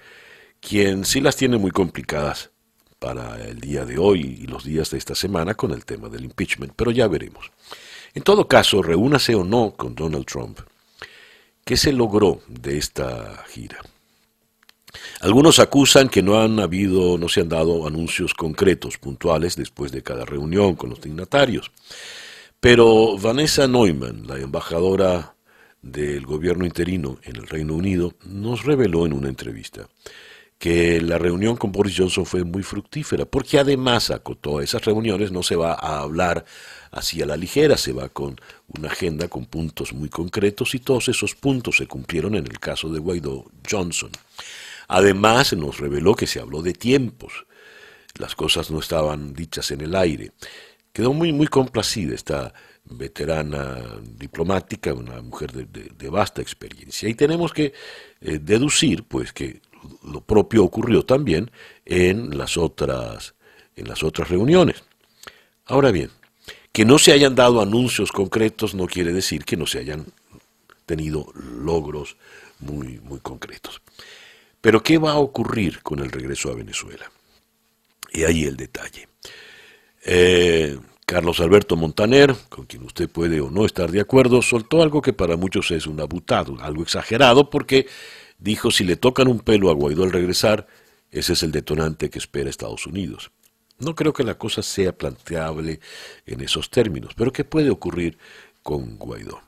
[0.62, 2.52] quien sí las tiene muy complicadas
[2.98, 6.24] para el día de hoy y los días de esta semana con el tema del
[6.24, 7.52] impeachment, pero ya veremos.
[8.15, 10.60] En todo caso, reúnase o no con Donald Trump,
[11.65, 13.80] ¿qué se logró de esta gira?
[15.19, 20.01] Algunos acusan que no han habido, no se han dado anuncios concretos, puntuales, después de
[20.01, 21.71] cada reunión con los dignatarios.
[22.62, 25.36] Pero Vanessa Neumann, la embajadora
[25.82, 29.89] del gobierno interino en el Reino Unido, nos reveló en una entrevista
[30.58, 35.44] que la reunión con Boris Johnson fue muy fructífera, porque además, acotó, esas reuniones no
[35.44, 36.46] se va a hablar
[36.91, 38.36] así a la ligera, se va con
[38.68, 42.89] una agenda con puntos muy concretos y todos esos puntos se cumplieron en el caso
[42.89, 44.12] de Guaidó Johnson.
[44.88, 47.46] Además, nos reveló que se habló de tiempos,
[48.18, 50.32] las cosas no estaban dichas en el aire.
[50.94, 52.54] Quedó muy, muy complacida esta
[52.86, 57.10] veterana diplomática, una mujer de, vasta experiencia.
[57.10, 57.74] Y tenemos que
[58.22, 59.60] eh, deducir, pues, que
[60.04, 61.52] lo propio ocurrió también
[61.86, 63.36] en las otras,
[63.76, 64.84] en las otras reuniones.
[65.65, 66.12] Ahora bien,
[66.71, 70.06] que no se hayan dado anuncios concretos no quiere decir que no se hayan
[70.86, 72.17] tenido logros
[72.60, 73.82] muy, muy concretos.
[74.62, 77.12] Pero ¿qué va a ocurrir con el regreso a Venezuela?
[78.12, 79.08] Y ahí el detalle.
[80.06, 85.02] Eh, Carlos Alberto Montaner, con quien usted puede o no estar de acuerdo, soltó algo
[85.02, 87.88] que para muchos es un abutado, algo exagerado, porque
[88.38, 90.67] dijo si le tocan un pelo a Guaidó al regresar,
[91.12, 93.32] ese es el detonante que espera Estados Unidos.
[93.78, 95.80] No creo que la cosa sea planteable
[96.26, 98.17] en esos términos, pero ¿qué puede ocurrir
[98.63, 99.41] con Guaidó?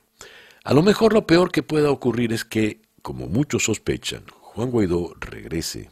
[0.64, 5.14] A lo mejor lo peor que pueda ocurrir es que, como muchos sospechan, Juan Guaidó
[5.18, 5.90] regrese,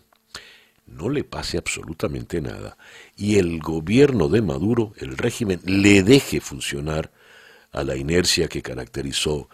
[0.86, 2.76] no le pase absolutamente nada
[3.16, 7.10] y el gobierno de Maduro, el régimen, le deje funcionar
[7.72, 9.48] a la inercia que caracterizó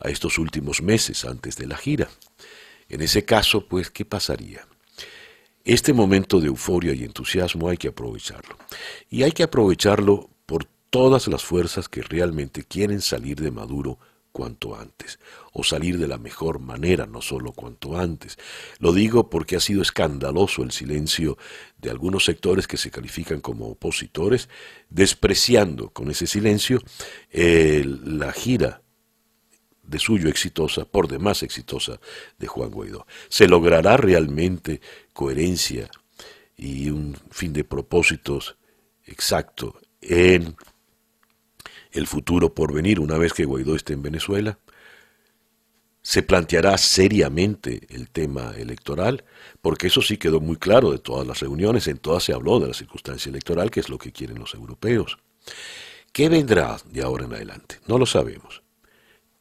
[0.00, 2.08] a estos últimos meses antes de la gira.
[2.88, 4.66] En ese caso, pues, ¿qué pasaría?
[5.64, 8.56] Este momento de euforia y entusiasmo hay que aprovecharlo.
[9.10, 13.98] Y hay que aprovecharlo por todas las fuerzas que realmente quieren salir de Maduro
[14.32, 15.18] cuanto antes,
[15.52, 18.38] o salir de la mejor manera, no solo cuanto antes.
[18.78, 21.36] Lo digo porque ha sido escandaloso el silencio
[21.78, 24.48] de algunos sectores que se califican como opositores,
[24.90, 26.80] despreciando con ese silencio
[27.32, 28.82] la gira
[29.88, 31.98] de suyo exitosa, por demás exitosa,
[32.38, 33.06] de Juan Guaidó.
[33.28, 34.80] ¿Se logrará realmente
[35.12, 35.90] coherencia
[36.56, 38.56] y un fin de propósitos
[39.04, 40.54] exacto en
[41.90, 44.58] el futuro por venir una vez que Guaidó esté en Venezuela?
[46.02, 49.24] ¿Se planteará seriamente el tema electoral?
[49.60, 52.68] Porque eso sí quedó muy claro de todas las reuniones, en todas se habló de
[52.68, 55.18] la circunstancia electoral, que es lo que quieren los europeos.
[56.12, 57.80] ¿Qué vendrá de ahora en adelante?
[57.86, 58.62] No lo sabemos.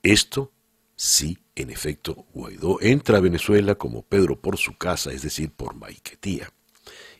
[0.08, 0.54] Esto
[0.96, 5.76] sí, en efecto, Guaidó entra a Venezuela como Pedro por su casa, es decir, por
[5.76, 6.50] Maiquetía,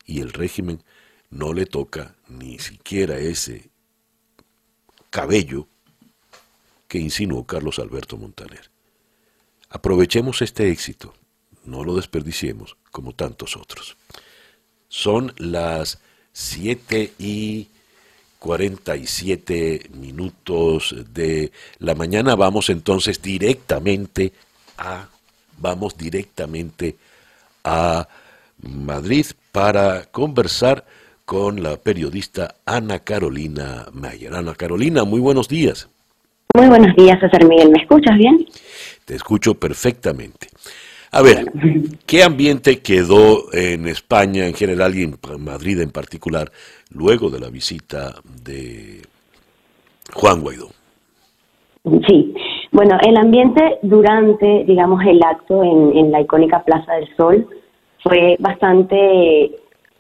[0.06, 0.82] y el régimen
[1.30, 3.70] no le toca ni siquiera ese
[5.10, 5.68] cabello
[6.88, 8.72] que insinuó Carlos Alberto Montaner.
[9.68, 11.14] Aprovechemos este éxito,
[11.66, 13.98] no lo desperdiciemos como tantos otros.
[14.88, 16.00] Son las
[16.32, 17.68] 7 y
[18.40, 22.36] 47 minutos de la mañana.
[22.36, 24.32] Vamos entonces directamente
[24.78, 25.08] a
[25.60, 26.96] vamos directamente
[27.64, 28.08] a
[28.62, 30.86] Madrid para conversar
[31.26, 34.34] con la periodista Ana Carolina Mayer.
[34.34, 35.90] Ana Carolina, muy buenos días.
[36.56, 37.70] Muy buenos días, César Miguel.
[37.70, 38.46] ¿Me escuchas bien?
[39.06, 40.48] Te escucho perfectamente.
[41.12, 41.46] A ver,
[42.06, 46.52] ¿qué ambiente quedó en España en general y en Madrid en particular
[46.92, 49.02] luego de la visita de
[50.14, 50.68] Juan Guaidó?
[52.08, 52.34] Sí,
[52.72, 57.48] bueno, el ambiente durante, digamos, el acto en, la icónica Plaza del Sol
[58.04, 59.52] fue bastante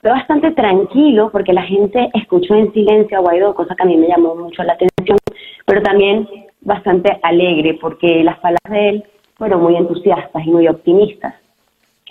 [0.02, 3.98] fue bastante tranquilo porque la gente escuchó en silencio a Guaidó, cosa que a mí
[3.98, 5.18] me llamó mucho la atención,
[5.66, 6.28] pero también
[6.62, 9.04] bastante alegre porque las palabras de él
[9.38, 11.36] fueron muy entusiastas y muy optimistas.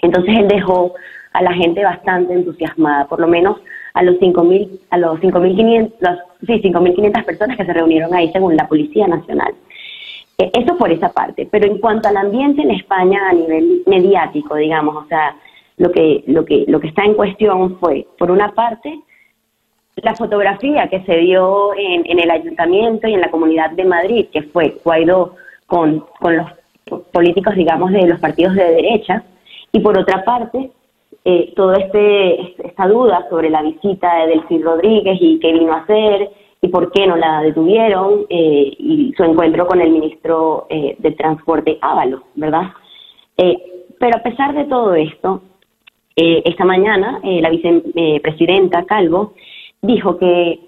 [0.03, 0.95] Entonces él dejó
[1.33, 3.59] a la gente bastante entusiasmada, por lo menos
[3.95, 8.69] a los 5.000 a los 5.500 sí, 5.500 personas que se reunieron ahí según la
[8.69, 9.55] Policía Nacional.
[10.39, 14.55] E, eso por esa parte, pero en cuanto al ambiente en España a nivel mediático,
[14.57, 15.37] digamos, o sea,
[15.79, 19.01] lo que lo que lo que está en cuestión fue por una parte
[19.97, 24.27] la fotografía que se dio en, en el ayuntamiento y en la comunidad de Madrid,
[24.31, 25.37] que fue Guaidó
[25.67, 26.51] con, con los
[27.13, 29.25] políticos, digamos, de los partidos de derecha,
[29.73, 30.71] y por otra parte,
[31.25, 35.79] eh, toda este, esta duda sobre la visita de Delcy Rodríguez y qué vino a
[35.79, 36.31] hacer
[36.63, 41.13] y por qué no la detuvieron, eh, y su encuentro con el ministro eh, de
[41.13, 42.71] Transporte Ábalos, ¿verdad?
[43.99, 45.43] pero a pesar de todo esto,
[46.17, 49.35] esta mañana la vicepresidenta Calvo
[49.83, 50.61] dijo que,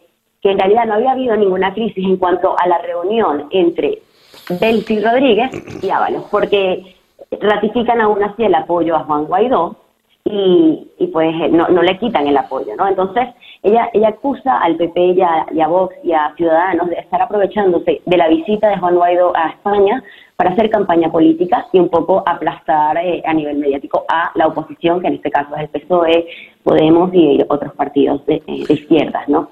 [0.42, 4.00] que en realidad no había habido ninguna crisis en cuanto a la reunión entre
[4.49, 5.51] Delcy Rodríguez
[5.83, 6.97] y Ábalos, porque
[7.41, 9.77] ratifican aún así el apoyo a Juan Guaidó
[10.25, 12.87] y, y pues eh, no, no, le quitan el apoyo, ¿no?
[12.87, 13.29] Entonces,
[13.63, 17.21] ella, ella acusa al PP y a, y a, Vox y a Ciudadanos de estar
[17.23, 20.03] aprovechándose de la visita de Juan Guaidó a España
[20.37, 25.01] para hacer campaña política y un poco aplastar eh, a nivel mediático a la oposición,
[25.01, 26.27] que en este caso es el PSOE,
[26.63, 29.51] Podemos y otros partidos de, eh, de izquierdas, ¿no?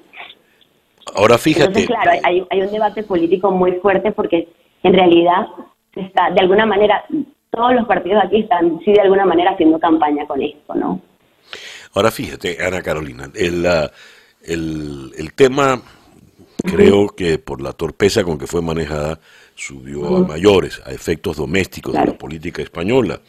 [1.16, 1.66] Ahora fíjate.
[1.66, 4.48] Entonces, claro, hay, hay un debate político muy fuerte porque
[4.82, 5.46] en realidad
[5.94, 7.04] está, de alguna manera,
[7.50, 11.00] todos los partidos aquí están, sí, de alguna manera haciendo campaña con esto, ¿no?
[11.94, 13.66] Ahora fíjate, Ana Carolina, el,
[14.42, 15.80] el, el tema,
[16.62, 19.18] creo que por la torpeza con que fue manejada,
[19.54, 23.20] subió a mayores, a efectos domésticos de la política española.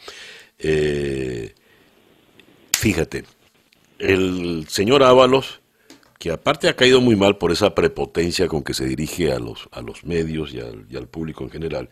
[0.58, 1.54] Eh,
[2.76, 3.24] fíjate,
[3.98, 5.57] el señor Ábalos
[6.18, 9.68] que aparte ha caído muy mal por esa prepotencia con que se dirige a los,
[9.72, 11.88] a los medios y al, público en general.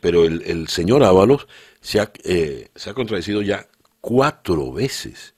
[0.00, 1.46] Pero el, señor Ábalos
[1.80, 3.66] se ha, eh, se ha contradecido ya
[4.00, 5.34] cuatro veces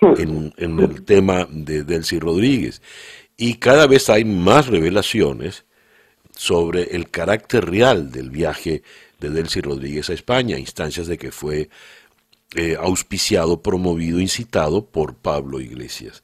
[0.00, 2.82] en, en el tema de Delcy Rodríguez.
[3.36, 5.64] Y cada vez hay más revelaciones
[6.36, 8.82] sobre el carácter real del viaje
[9.18, 11.68] de Delcy Rodríguez a España, instancias de que fue
[12.54, 16.22] eh, auspiciado, promovido, incitado por Pablo Iglesias.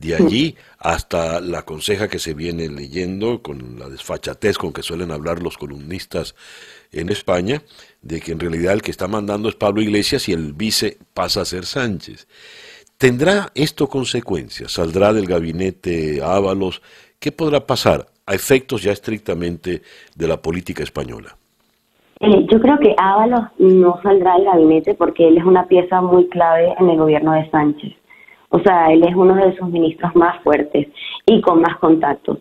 [0.00, 5.10] De allí hasta la conseja que se viene leyendo con la desfachatez con que suelen
[5.10, 6.36] hablar los columnistas
[6.92, 7.62] en España,
[8.00, 11.40] de que en realidad el que está mandando es Pablo Iglesias y el vice pasa
[11.40, 12.28] a ser Sánchez.
[12.96, 14.72] ¿Tendrá esto consecuencias?
[14.72, 16.80] ¿Saldrá del gabinete Ábalos?
[17.18, 19.82] ¿Qué podrá pasar a efectos ya estrictamente
[20.14, 21.36] de la política española?
[22.20, 26.28] Eh, yo creo que Ábalos no saldrá del gabinete porque él es una pieza muy
[26.28, 27.94] clave en el gobierno de Sánchez.
[28.50, 30.88] O sea, él es uno de sus ministros más fuertes
[31.26, 32.38] y con más contactos.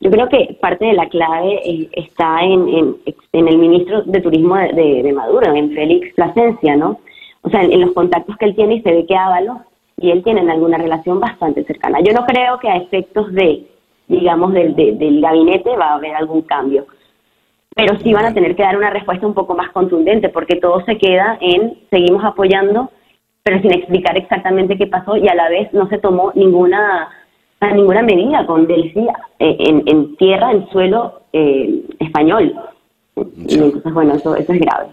[0.00, 2.96] Yo creo que parte de la clave eh, está en,
[3.32, 7.00] en, el ministro de Turismo de, Maduro, en Félix Plasencia, ¿no?
[7.42, 9.58] O sea, en, los contactos que él tiene y se ve que Ábalos
[9.98, 12.00] y él tienen alguna relación bastante cercana.
[12.00, 13.66] Yo no creo que a efectos de,
[14.08, 16.86] digamos, del, del gabinete va a haber algún cambio,
[17.76, 20.82] pero sí van a tener que dar una respuesta un poco más contundente porque todo
[20.86, 22.90] se queda en seguimos apoyando
[23.42, 27.08] pero sin explicar exactamente qué pasó y a la vez no se tomó ninguna
[27.74, 29.06] ninguna medida con Delphi
[29.38, 32.54] eh, en, en, tierra, en suelo eh, español.
[33.16, 34.86] Entonces, bueno, eso, eso es grave.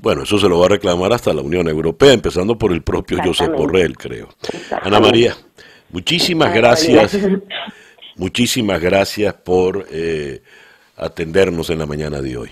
[0.00, 3.18] Bueno, eso se lo va a reclamar hasta la Unión Europea, empezando por el propio
[3.24, 4.28] Josep Borrell, creo.
[4.82, 5.34] Ana María,
[5.90, 7.18] muchísimas gracias.
[8.16, 10.42] Muchísimas gracias por eh,
[10.96, 12.50] atendernos en la mañana de hoy.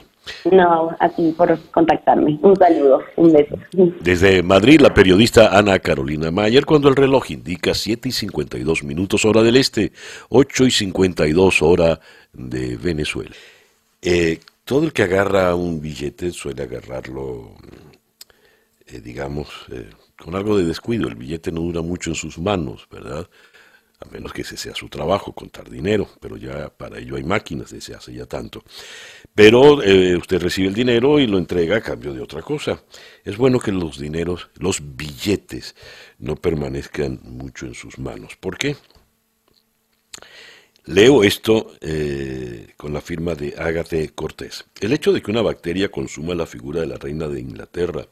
[0.51, 2.39] No, a ti por contactarme.
[2.43, 3.57] Un saludo, un beso.
[4.01, 9.25] Desde Madrid, la periodista Ana Carolina Mayer, cuando el reloj indica 7 y 52 minutos
[9.25, 9.93] hora del este,
[10.29, 12.01] 8 y 52 hora
[12.33, 13.31] de Venezuela.
[14.03, 17.55] Eh, todo el que agarra un billete suele agarrarlo,
[18.87, 21.09] eh, digamos, eh, con algo de descuido.
[21.09, 23.29] El billete no dura mucho en sus manos, ¿verdad?
[24.07, 27.71] A menos que ese sea su trabajo, contar dinero, pero ya para ello hay máquinas
[27.71, 28.63] desde hace ya tanto.
[29.35, 32.83] Pero eh, usted recibe el dinero y lo entrega a cambio de otra cosa.
[33.25, 35.75] Es bueno que los dineros, los billetes,
[36.19, 38.37] no permanezcan mucho en sus manos.
[38.37, 38.77] ¿Por qué?
[40.85, 44.67] Leo esto eh, con la firma de Ágate Cortés.
[44.81, 48.07] El hecho de que una bacteria consuma la figura de la reina de Inglaterra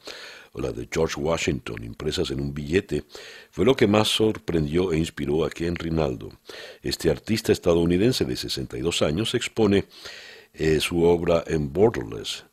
[0.55, 3.03] o la de George Washington impresas en un billete
[3.51, 6.31] fue lo que más sorprendió e inspiró a Ken Rinaldo.
[6.81, 9.85] Este artista estadounidense de 62 años expone
[10.53, 12.45] eh, su obra en Borderless,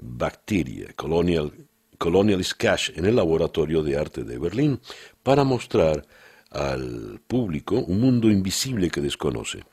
[0.00, 1.52] Bacteria, Colonial,
[1.98, 4.80] Colonialist Cash en el Laboratorio de Arte de Berlín
[5.22, 6.04] para mostrar
[6.50, 9.64] al público un mundo invisible que desconoce.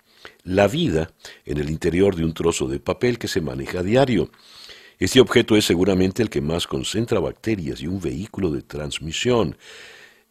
[0.44, 1.12] La vida
[1.44, 4.30] en el interior de un trozo de papel que se maneja a diario.
[5.04, 9.58] Este objeto es seguramente el que más concentra bacterias y un vehículo de transmisión.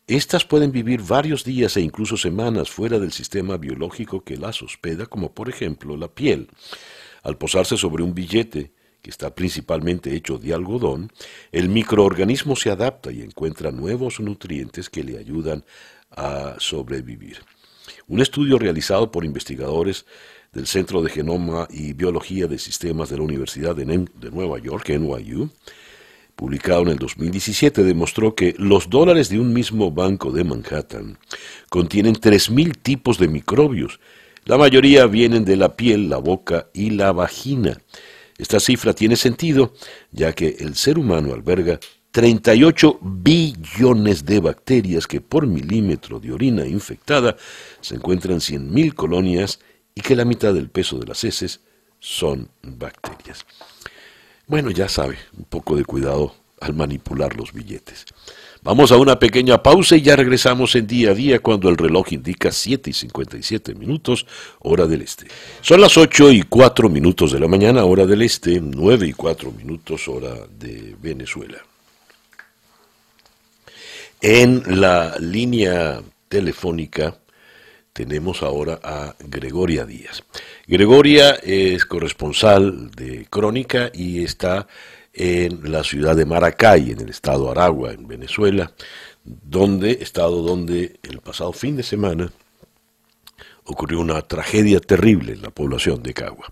[0.06, 5.04] Estas pueden vivir varios días e incluso semanas fuera del sistema biológico que las hospeda,
[5.04, 6.48] como por ejemplo la piel.
[7.22, 11.12] Al posarse sobre un billete, que está principalmente hecho de algodón,
[11.50, 15.66] el microorganismo se adapta y encuentra nuevos nutrientes que le ayudan
[16.10, 17.40] a sobrevivir.
[18.08, 20.06] Un estudio realizado por investigadores
[20.53, 23.86] del Centro de Genoma y Biología de Sistemas de la Universidad de,
[24.30, 25.48] Nueva York, NYU,
[26.36, 31.18] publicado en el 2017, demostró que los dólares de un mismo banco de Manhattan
[31.70, 33.98] contienen 3.000 tipos de microbios.
[34.44, 37.80] La mayoría vienen de la piel, la boca y la vagina.
[38.36, 39.72] Esta cifra tiene sentido,
[40.11, 41.80] ya que el ser humano alberga
[42.11, 47.36] 38 billones de bacterias que por milímetro de orina infectada
[47.80, 49.61] se encuentran 100.000 colonias
[49.95, 51.61] y que la mitad del peso de las heces
[51.99, 53.45] son bacterias.
[54.47, 58.05] Bueno, ya sabe, un poco de cuidado al manipular los billetes.
[58.62, 62.12] Vamos a una pequeña pausa y ya regresamos en día a día cuando el reloj
[62.12, 64.24] indica 7 y 57 minutos,
[64.61, 65.26] hora del este.
[65.61, 69.51] Son las 8 y 4 minutos de la mañana, hora del este, 9 y 4
[69.51, 71.59] minutos, hora de Venezuela.
[74.20, 77.16] En la línea telefónica
[77.93, 80.24] tenemos ahora a Gregoria Díaz.
[80.66, 84.66] Gregoria es corresponsal de Crónica y está
[85.12, 88.72] en la ciudad de Maracay, en el estado Aragua, en Venezuela,
[89.24, 92.32] donde, estado donde el pasado fin de semana
[93.64, 96.47] ocurrió una tragedia terrible en la población de Cagua.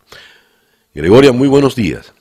[0.95, 2.13] Gregoria, muy buenos días.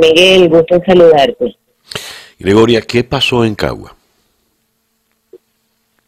[0.00, 1.56] Miguel, gusto en saludarte.
[2.38, 3.95] Gregoria, ¿qué pasó en Cagua?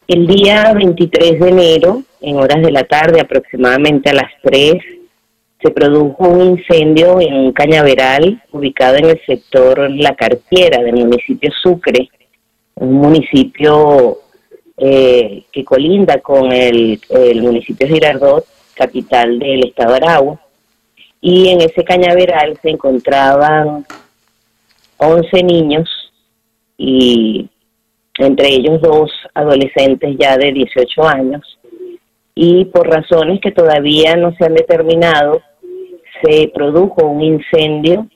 [0.08, 4.82] El día 23 de enero, en horas de la tarde, aproximadamente a las 3,
[5.60, 11.50] se produjo un incendio en un cañaveral ubicado en el sector La Cartiera del municipio
[11.62, 12.08] Sucre,
[12.76, 14.20] un municipio
[14.78, 16.98] eh, que colinda con el,
[17.42, 20.40] municipio Girardot, capital del estado de Aragua.
[21.20, 23.84] Y en ese cañaveral se encontraban
[24.96, 25.90] 11 niños
[26.78, 27.50] y
[28.18, 31.58] entre ellos dos adolescentes ya de 18 años.
[32.34, 35.42] Y por razones que todavía no se han determinado,
[36.22, 38.06] se produjo un incendio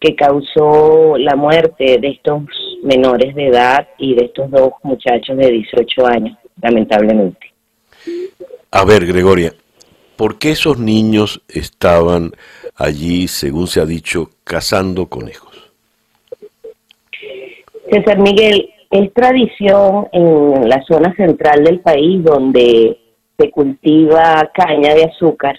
[0.00, 2.42] que causó la muerte de estos
[2.82, 7.52] menores de edad y de estos dos muchachos de 18 años, lamentablemente.
[8.70, 9.52] A ver, Gregoria,
[10.16, 12.32] ¿por qué esos niños estaban
[12.76, 15.72] allí, según se ha dicho, cazando conejos?
[17.90, 18.68] César Miguel,
[18.98, 22.98] es tradición en la zona central del país donde
[23.38, 25.56] se cultiva caña de azúcar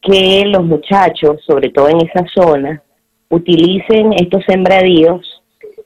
[0.00, 2.82] que los muchachos, sobre todo en esa zona,
[3.28, 5.42] utilicen estos sembradíos,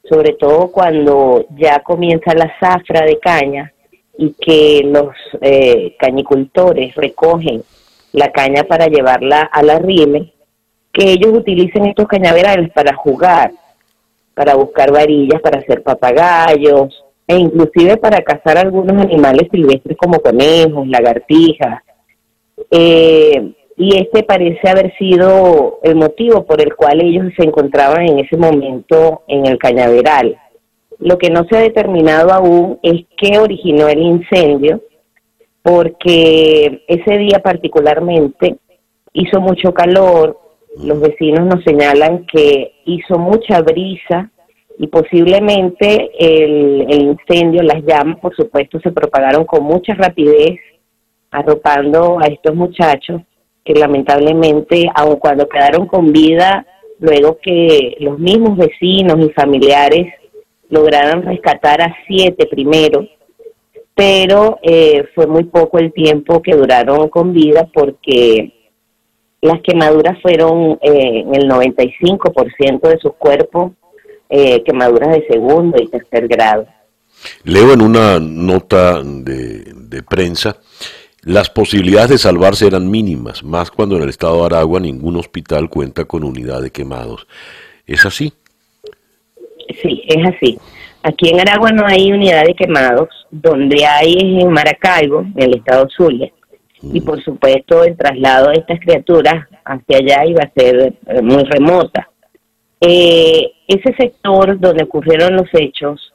[0.09, 3.73] sobre todo cuando ya comienza la zafra de caña
[4.17, 7.63] y que los eh, cañicultores recogen
[8.13, 10.33] la caña para llevarla a la rime,
[10.93, 13.51] que ellos utilicen estos cañaverales para jugar
[14.35, 20.87] para buscar varillas para hacer papagayos e inclusive para cazar algunos animales silvestres como conejos,
[20.89, 21.83] lagartijas.
[22.71, 28.19] Eh, y este parece haber sido el motivo por el cual ellos se encontraban en
[28.21, 30.39] ese momento en el cañaveral.
[30.99, 34.81] Lo que no se ha determinado aún es qué originó el incendio,
[35.63, 38.59] porque ese día particularmente
[39.13, 40.39] hizo mucho calor,
[40.83, 44.31] los vecinos nos señalan que hizo mucha brisa
[44.79, 50.59] y posiblemente el, incendio, las llamas, por supuesto, se propagaron con mucha rapidez,
[51.31, 53.23] arropando a estos muchachos
[53.65, 56.67] que lamentablemente, aun cuando quedaron con vida,
[56.99, 60.13] luego que los mismos vecinos y familiares
[60.69, 63.07] lograron rescatar a siete primero,
[63.95, 68.53] pero eh, fue muy poco el tiempo que duraron con vida porque
[69.45, 73.73] las quemaduras fueron eh, en el 95% de sus cuerpos
[74.31, 76.67] eh, quemaduras de segundo y tercer grado.
[77.45, 80.57] Leo en una nota de, prensa,
[81.25, 85.69] las posibilidades de salvarse eran mínimas, más cuando en el estado de Aragua ningún hospital
[85.69, 87.27] cuenta con unidad de quemados.
[87.87, 88.33] ¿Es así?
[89.83, 90.59] Sí, es así.
[91.03, 95.57] Aquí en Aragua no hay unidad de quemados, donde hay es en Maracaibo, en el
[95.57, 96.33] estado Zulia
[96.93, 101.43] y por supuesto el traslado de estas criaturas hacia allá iba a ser eh, muy
[101.45, 102.09] remota.
[102.81, 106.13] Eh, ese sector donde ocurrieron los hechos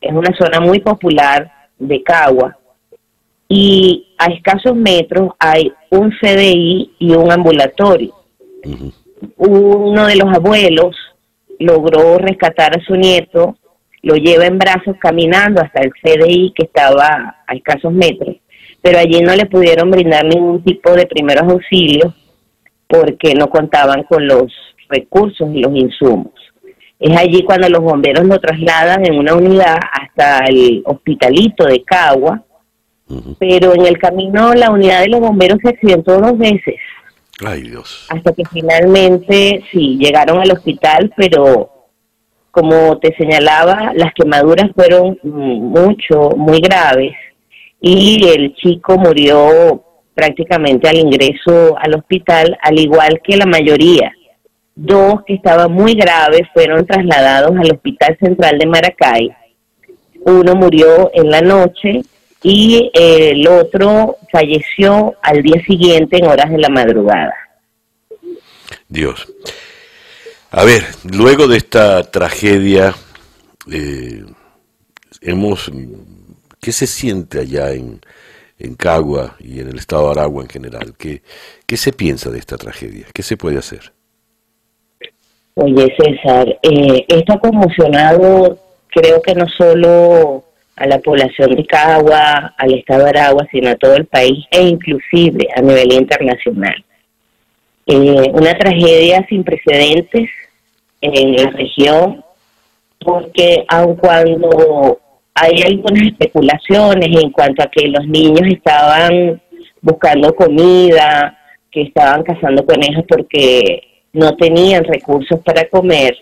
[0.00, 2.56] es una zona muy popular de Cagua
[3.48, 8.14] y a escasos metros hay un CDI y un ambulatorio.
[9.36, 10.96] Uno de los abuelos
[11.58, 13.56] logró rescatar a su nieto,
[14.02, 18.36] lo lleva en brazos caminando hasta el CDI que estaba a escasos metros
[18.82, 22.12] pero allí no le pudieron brindar ningún tipo de primeros auxilios
[22.88, 24.52] porque no contaban con los
[24.88, 26.32] recursos y los insumos.
[26.98, 32.42] Es allí cuando los bomberos lo trasladan en una unidad hasta el hospitalito de Cagua,
[33.38, 36.76] pero en el camino la unidad de los bomberos se accidentó dos veces.
[37.44, 38.06] Ay, Dios.
[38.10, 41.70] Hasta que finalmente, sí, llegaron al hospital, pero
[42.50, 47.14] como te señalaba, las quemaduras fueron mucho, muy graves
[47.82, 54.12] y el chico murió prácticamente al ingreso al hospital, al igual que la mayoría.
[54.74, 59.36] Dos que estaban muy graves fueron trasladados al Hospital Central de Maracay.
[60.24, 62.02] Uno murió en la noche
[62.42, 67.34] y el otro falleció al día siguiente en horas de la madrugada.
[68.88, 69.26] Dios.
[70.52, 72.94] A ver, luego de esta tragedia,
[73.70, 74.22] eh,
[75.20, 75.70] hemos
[76.62, 78.00] ¿Qué se siente allá en,
[78.56, 80.94] en Cagua y en el estado de Aragua en general?
[80.96, 81.20] ¿Qué,
[81.66, 83.06] ¿Qué se piensa de esta tragedia?
[83.12, 83.92] ¿Qué se puede hacer?
[85.54, 88.60] Oye, César, eh, esto ha conmocionado,
[88.90, 90.44] creo que no solo
[90.76, 94.62] a la población de Cagua, al estado de Aragua, sino a todo el país e
[94.62, 96.84] inclusive a nivel internacional.
[97.86, 100.30] Eh, una tragedia sin precedentes
[101.00, 102.24] en la región,
[103.00, 105.01] porque aun cuando
[105.34, 109.40] hay algunas especulaciones en cuanto a que los niños estaban
[109.80, 111.38] buscando comida,
[111.70, 116.16] que estaban cazando conejos porque no tenían recursos para comer.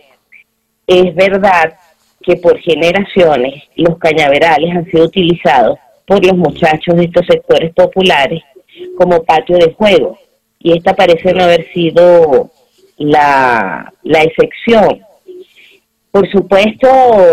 [0.87, 1.75] Es verdad
[2.23, 8.43] que por generaciones los cañaverales han sido utilizados por los muchachos de estos sectores populares
[8.97, 10.19] como patio de juego
[10.59, 12.51] y esta parece no haber sido
[12.99, 15.01] la, la excepción
[16.11, 16.89] por supuesto,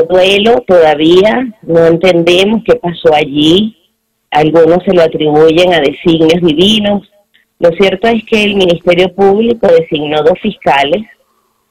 [0.10, 3.76] duelo todavía, no entendemos qué pasó allí,
[4.30, 7.10] algunos se lo atribuyen a designios divinos.
[7.60, 11.04] Lo cierto es que el Ministerio Público designó dos fiscales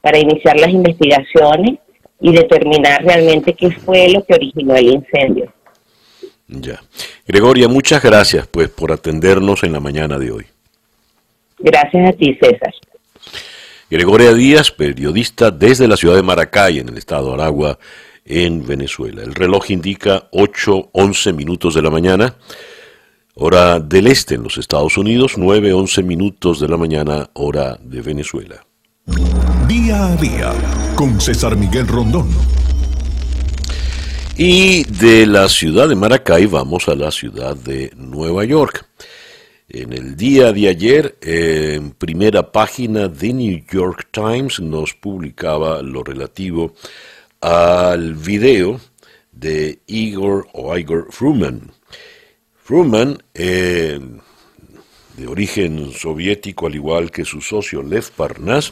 [0.01, 1.79] para iniciar las investigaciones
[2.19, 5.53] y determinar realmente qué fue lo que originó el incendio.
[6.47, 6.81] Ya.
[7.25, 10.45] Gregoria, muchas gracias pues por atendernos en la mañana de hoy.
[11.59, 12.73] Gracias a ti, César.
[13.89, 17.79] Gregoria Díaz, periodista desde la ciudad de Maracay, en el estado de Aragua,
[18.25, 19.23] en Venezuela.
[19.23, 22.35] El reloj indica 8.11 minutos de la mañana,
[23.35, 28.65] hora del este en los Estados Unidos, 9.11 minutos de la mañana, hora de Venezuela.
[29.69, 30.53] Día a día,
[30.95, 32.27] con César Miguel Rondón.
[34.35, 38.85] Y de la ciudad de Maracay vamos a la ciudad de Nueva York.
[39.69, 46.05] En el día de ayer, en primera página de New York Times, nos publicaba lo
[46.05, 46.73] relativo
[47.41, 48.79] al video
[49.33, 51.69] de Igor o Igor Fruman.
[52.63, 53.99] Fruman, eh,
[55.17, 58.71] de origen soviético, al igual que su socio Lev Parnas,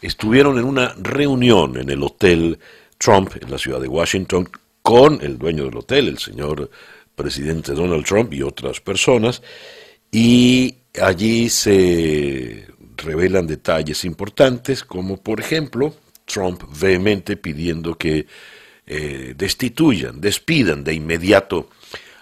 [0.00, 2.60] estuvieron en una reunión en el Hotel
[2.98, 4.48] Trump en la ciudad de Washington
[4.80, 6.70] con el dueño del hotel, el señor
[7.16, 9.42] presidente Donald Trump y otras personas,
[10.14, 15.92] y allí se revelan detalles importantes, como por ejemplo
[16.24, 18.28] Trump vehemente pidiendo que
[18.86, 21.68] eh, destituyan, despidan de inmediato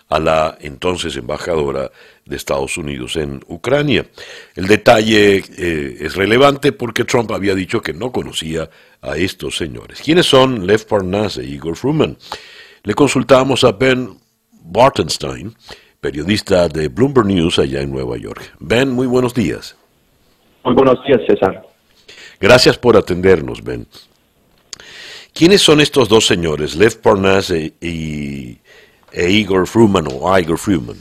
[0.09, 1.93] a la entonces embajadora
[2.25, 4.07] de Estados Unidos en Ucrania.
[4.55, 8.71] El detalle eh, es relevante porque Trump había dicho que no conocía
[9.03, 10.01] a estos señores.
[10.03, 12.17] ¿Quiénes son Lev Parnas e Igor Fruman?
[12.85, 14.19] Le consultamos a Ben
[14.65, 15.55] Bartenstein,
[16.03, 18.55] periodista de Bloomberg News allá en Nueva York.
[18.59, 19.79] Ben, muy buenos días.
[20.65, 21.65] Muy buenos días, César.
[22.41, 23.87] Gracias por atendernos, Ben.
[25.33, 28.59] ¿Quiénes son estos dos señores, Lev Parnas e, y,
[29.13, 30.97] e Igor Fruman o Igor Fruman?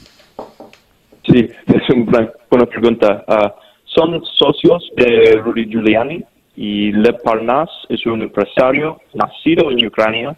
[1.26, 3.24] Sí, es una buena pregunta.
[3.26, 3.52] Ah,
[3.84, 6.22] son socios de Rudy Giuliani
[6.54, 10.36] y Lev Parnas es un empresario nacido en Ucrania,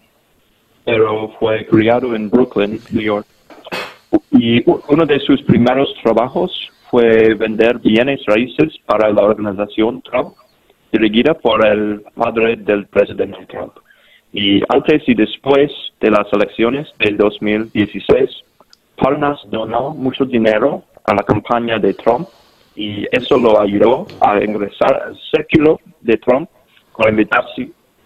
[0.87, 3.27] pero fue criado en Brooklyn, New York.
[4.31, 6.53] Y uno de sus primeros trabajos
[6.91, 10.35] fue vender bienes raíces para la organización Trump,
[10.93, 13.73] dirigida por el padre del presidente Trump.
[14.33, 18.31] Y antes y después de las elecciones del 2016,
[18.97, 22.29] Parnas donó mucho dinero a la campaña de Trump
[22.77, 26.49] y eso lo ayudó a ingresar al círculo de Trump
[26.93, 27.09] con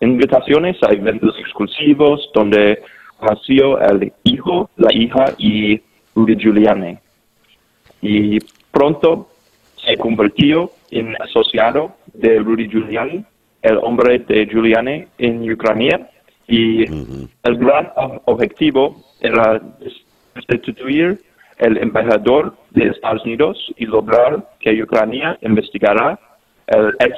[0.01, 2.83] invitaciones a eventos exclusivos donde
[3.21, 5.81] nació el hijo, la hija y
[6.19, 6.99] Rudy Giuliani.
[8.03, 8.39] Y
[8.73, 9.29] pronto
[9.77, 13.25] se convirtió en asociado de Rudy Giuliani,
[13.62, 16.11] el hombre de Giuliani en Ucrania,
[16.49, 17.93] y el gran
[18.25, 19.61] objetivo era
[20.49, 21.21] destituir
[21.59, 26.19] el embajador de Estados Unidos y lograr que Ucrania investigara
[26.69, 27.14] el ex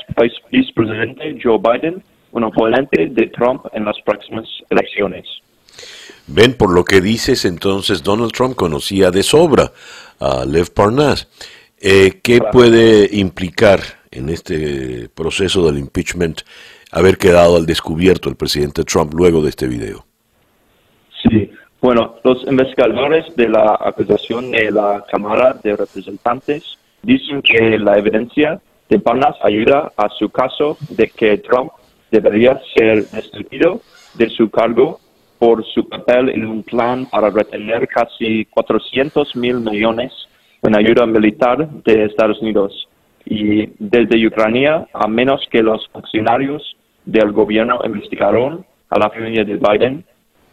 [0.51, 5.26] vicepresidente Joe Biden, un oponente de Trump en las próximas elecciones.
[6.33, 9.72] Ven, por lo que dices, entonces Donald Trump conocía de sobra
[10.20, 11.28] a Lev Parnas.
[11.81, 13.81] Eh, ¿Qué puede implicar
[14.12, 16.43] en este proceso del impeachment
[16.93, 20.05] haber quedado al descubierto el presidente Trump luego de este video?
[21.22, 21.51] Sí,
[21.81, 28.61] bueno, los investigadores de la acusación de la Cámara de Representantes dicen que la evidencia
[28.89, 31.72] de Parnas ayuda a su caso de que Trump
[32.12, 33.81] debería ser destituido
[34.14, 35.01] de su cargo
[35.41, 40.12] por su papel en un plan para retener casi 400 mil millones
[40.62, 42.86] en ayuda militar de Estados Unidos.
[43.24, 46.76] Y desde Ucrania, a menos que los funcionarios
[47.07, 50.05] del gobierno investigaron a la familia de Biden,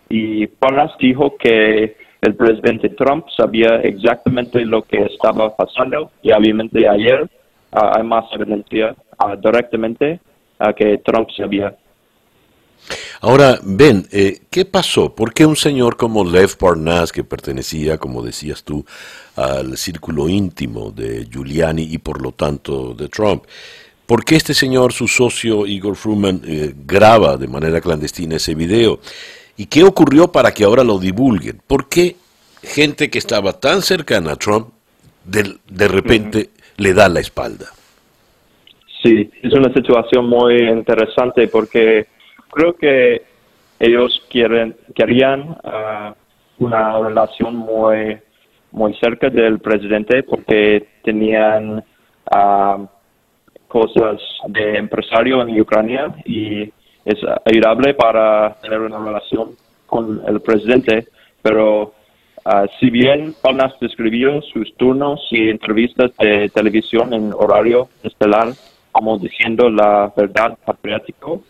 [0.10, 6.88] y Parnas dijo que el presidente Trump sabía exactamente lo que estaba pasando y obviamente
[6.88, 7.28] ayer
[7.74, 10.22] ah, hay más evidencia uh, directamente
[10.60, 11.76] uh, que Trump sabía.
[13.22, 15.16] Ahora, Ben, eh, ¿qué pasó?
[15.16, 18.86] ¿Por qué un señor como Lev Parnas, que pertenecía, como decías tú,
[19.36, 23.44] al círculo íntimo de Giuliani y por lo tanto de Trump,
[24.06, 29.00] ¿por qué este señor, su socio Igor Fruman, eh, graba de manera clandestina ese video?
[29.58, 31.60] ¿Y qué ocurrió para que ahora lo divulguen?
[31.66, 32.16] ¿Por qué
[32.62, 34.68] gente que estaba tan cercana a Trump
[35.24, 37.66] de, de repente le da la espalda?
[39.02, 42.06] Sí, es una situación muy interesante porque
[42.58, 43.22] creo que
[43.80, 46.14] ellos quieren querían uh,
[46.58, 48.18] una relación muy
[48.72, 51.84] muy cerca del presidente porque tenían
[52.32, 52.88] uh,
[53.68, 56.64] cosas de empresario en Ucrania y
[57.06, 59.52] es ayudable para tener una relación
[59.86, 61.08] con el presidente,
[61.42, 61.94] pero
[62.46, 68.50] uh, si bien Palmas describió sus turnos y entrevistas de televisión en horario estelar
[68.92, 71.44] como diciendo la verdad patriótico,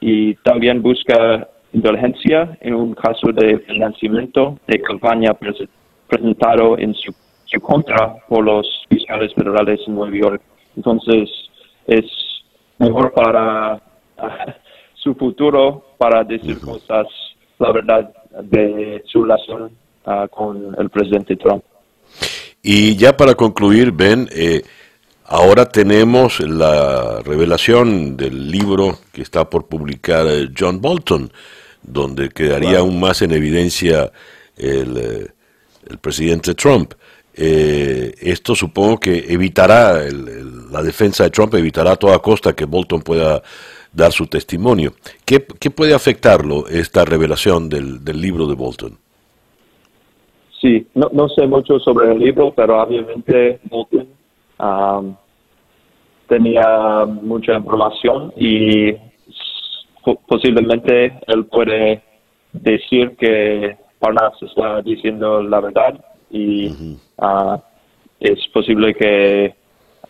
[0.00, 5.36] y también busca inteligencia en un caso de financiamiento de campaña
[6.08, 7.12] presentado en su,
[7.60, 10.42] contra por los fiscales federales en Nueva York.
[10.76, 11.28] Entonces,
[11.86, 12.04] es
[12.78, 13.80] mejor para
[14.94, 17.06] su futuro para decir cosas,
[17.58, 19.70] la verdad, de su relación
[20.06, 21.64] ah, con el presidente Trump.
[22.62, 24.62] Y ya para concluir, Ben, eh,
[25.30, 31.30] Ahora tenemos la revelación del libro que está por publicar eh, John Bolton,
[31.82, 34.10] donde quedaría aún más en evidencia
[34.56, 35.26] el, eh,
[36.00, 36.94] presidente Trump.
[37.34, 40.00] Eh, esto supongo que evitará,
[40.70, 43.42] la defensa de Trump evitará a toda costa que Bolton pueda
[43.92, 44.94] dar su testimonio.
[45.26, 48.96] ¿Qué, puede afectarlo esta revelación del, libro de Bolton?
[50.58, 54.17] Sí, no, no sé mucho sobre el libro, pero obviamente Bolton
[56.28, 58.94] tenía mucha información y
[60.26, 62.02] posiblemente él puede
[62.52, 67.60] decir que Parnas está diciendo la verdad y ah,
[68.20, 69.54] es posible que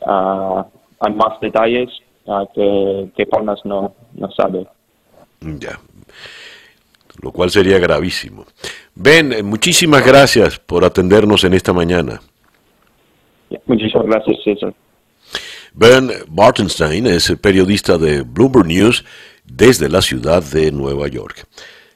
[0.01, 0.63] uh,
[1.01, 1.91] hay más detalles
[2.55, 4.67] que, que Parnas no, no sabe.
[5.41, 5.79] Ya,
[7.23, 8.45] lo cual sería gravísimo.
[8.95, 12.21] Ben, eh, muchísimas gracias por atendernos en esta mañana.
[13.67, 14.75] Muchísimas gracias, César.
[15.75, 19.05] Ben Bartenstein es periodista de Bloomberg News
[19.45, 21.47] desde la ciudad de Nueva York.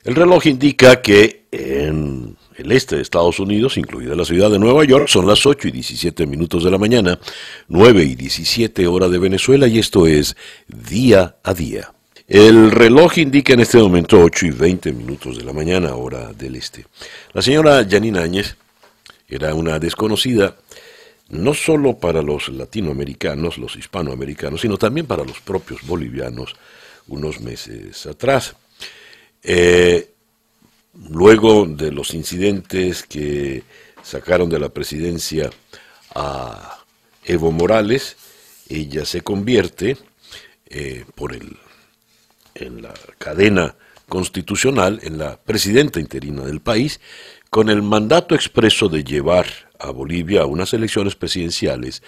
[0.04, 4.84] El reloj indica que en el este de Estados Unidos, incluida la ciudad de Nueva
[4.84, 7.18] York, son las 8 y 17 minutos de la mañana,
[7.68, 10.36] 9 y 17 hora de Venezuela y esto es
[10.66, 11.92] día a día.
[12.28, 16.56] El reloj indica en este momento 8 y 20 minutos de la mañana, hora del
[16.56, 16.86] este.
[17.32, 18.56] La señora Janine Áñez
[19.28, 20.56] era una desconocida
[21.32, 26.54] no solo para los latinoamericanos, los hispanoamericanos, sino también para los propios bolivianos
[27.08, 28.54] unos meses atrás.
[29.42, 30.10] Eh,
[31.08, 33.62] luego de los incidentes que
[34.02, 35.48] sacaron de la presidencia
[36.14, 36.78] a
[37.24, 38.16] Evo Morales,
[38.68, 39.96] ella se convierte
[40.66, 41.56] eh, por el,
[42.54, 43.74] en la cadena
[44.06, 47.00] constitucional, en la presidenta interina del país,
[47.48, 49.46] con el mandato expreso de llevar
[49.82, 52.02] a Bolivia a unas elecciones presidenciales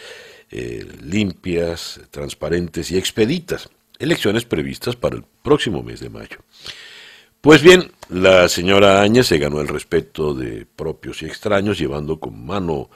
[0.51, 3.69] eh, limpias, transparentes y expeditas,
[3.99, 6.39] elecciones previstas para el próximo mes de mayo.
[7.41, 12.47] Pues bien, la señora Áñez se ganó el respeto de propios y extraños, llevando con
[12.47, 12.89] mano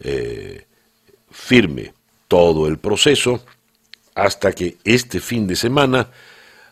[0.00, 0.66] eh,
[1.30, 1.92] firme
[2.26, 3.44] todo el proceso,
[4.14, 6.08] hasta que este fin de semana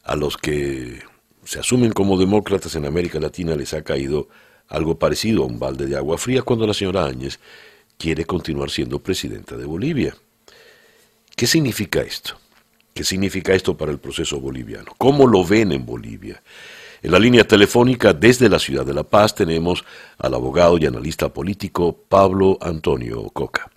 [0.03, 1.03] a los que
[1.45, 4.29] se asumen como demócratas en América Latina les ha caído
[4.71, 7.39] algo parecido a un balde de agua fría cuando la señora Áñez
[7.99, 10.16] quiere continuar siendo presidenta de Bolivia.
[11.37, 12.39] ¿Qué significa esto?
[12.95, 14.93] ¿Qué significa esto para el proceso boliviano?
[14.97, 16.43] ¿Cómo lo ven en Bolivia?
[17.03, 19.85] En la línea telefónica desde la ciudad de La Paz tenemos
[20.18, 23.71] al abogado y analista político Pablo Antonio Coca.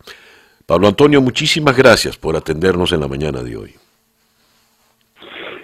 [0.65, 3.75] Pablo Antonio, muchísimas gracias por atendernos en la mañana de hoy.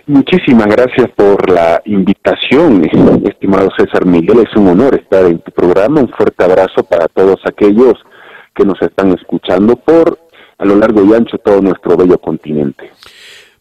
[0.09, 2.83] Muchísimas gracias por la invitación,
[3.25, 4.39] estimado César Miguel.
[4.39, 6.01] Es un honor estar en tu programa.
[6.01, 7.93] Un fuerte abrazo para todos aquellos
[8.55, 10.17] que nos están escuchando por
[10.57, 12.89] a lo largo y ancho todo nuestro bello continente.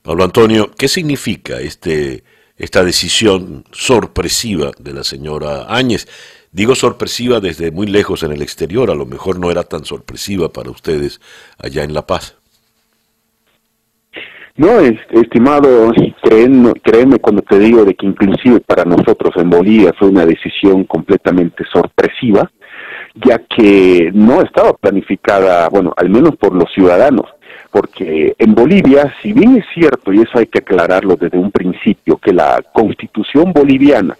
[0.00, 2.24] Pablo Antonio, ¿qué significa este
[2.56, 6.08] esta decisión sorpresiva de la señora Áñez.
[6.50, 10.48] Digo sorpresiva desde muy lejos en el exterior, a lo mejor no era tan sorpresiva
[10.48, 11.20] para ustedes
[11.58, 12.38] allá en La Paz.
[14.58, 20.08] No, estimado, créeme, créeme cuando te digo de que inclusive para nosotros en Bolivia fue
[20.08, 22.50] una decisión completamente sorpresiva,
[23.14, 27.26] ya que no estaba planificada, bueno, al menos por los ciudadanos
[27.70, 32.16] porque en Bolivia, si bien es cierto, y eso hay que aclararlo desde un principio,
[32.16, 34.16] que la constitución boliviana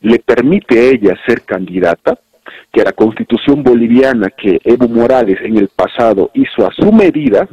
[0.00, 2.18] le permite a ella ser candidata,
[2.72, 7.48] que la constitución boliviana que Evo Morales en el pasado hizo a su medida,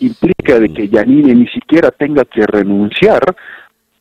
[0.00, 3.22] implica de que Yanine ni siquiera tenga que renunciar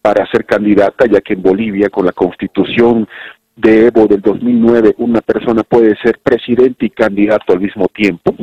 [0.02, 3.08] para ser candidata, ya que en Bolivia con la constitución
[3.56, 8.36] de Evo del 2009 una persona puede ser presidente y candidato al mismo tiempo.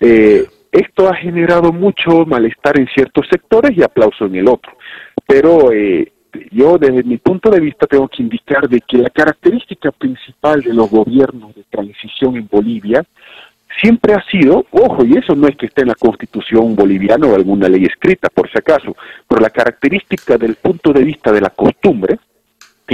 [0.00, 4.72] Eh, esto ha generado mucho malestar en ciertos sectores y aplauso en el otro.
[5.26, 6.12] Pero eh,
[6.50, 10.74] yo desde mi punto de vista tengo que indicar de que la característica principal de
[10.74, 13.04] los gobiernos de transición en Bolivia
[13.80, 17.34] siempre ha sido, ojo, y eso no es que esté en la constitución boliviana o
[17.34, 18.96] alguna ley escrita, por si acaso,
[19.28, 22.18] pero la característica del punto de vista de la costumbre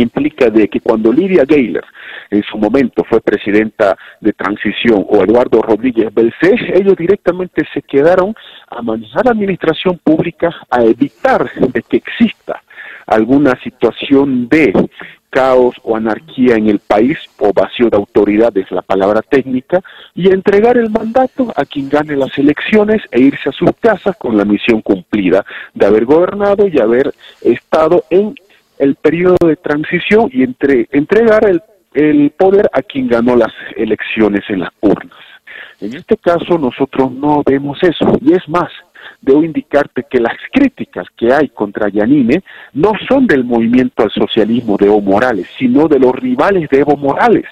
[0.01, 1.85] implica de que cuando Lidia Gayler
[2.31, 8.35] en su momento fue presidenta de transición o Eduardo Rodríguez Belcé, ellos directamente se quedaron
[8.69, 12.63] a manejar la administración pública, a evitar de que exista
[13.07, 14.73] alguna situación de
[15.37, 19.83] caos o anarquía en el país, o vacío de autoridad es la palabra técnica,
[20.15, 24.39] y entregar el mandato a quien gane las elecciones e irse a sus casas con
[24.39, 27.13] la misión cumplida de haber gobernado y haber
[27.43, 28.35] estado en
[28.79, 31.61] el periodo de transición y entre, entregar el,
[31.93, 35.19] el poder a quien ganó las elecciones en las urnas.
[35.83, 38.71] En este caso nosotros no vemos eso y es más,
[39.21, 42.43] debo indicarte que las críticas que hay contra Yanine
[42.73, 46.97] no son del movimiento al socialismo de Evo Morales, sino de los rivales de Evo
[46.97, 47.47] Morales.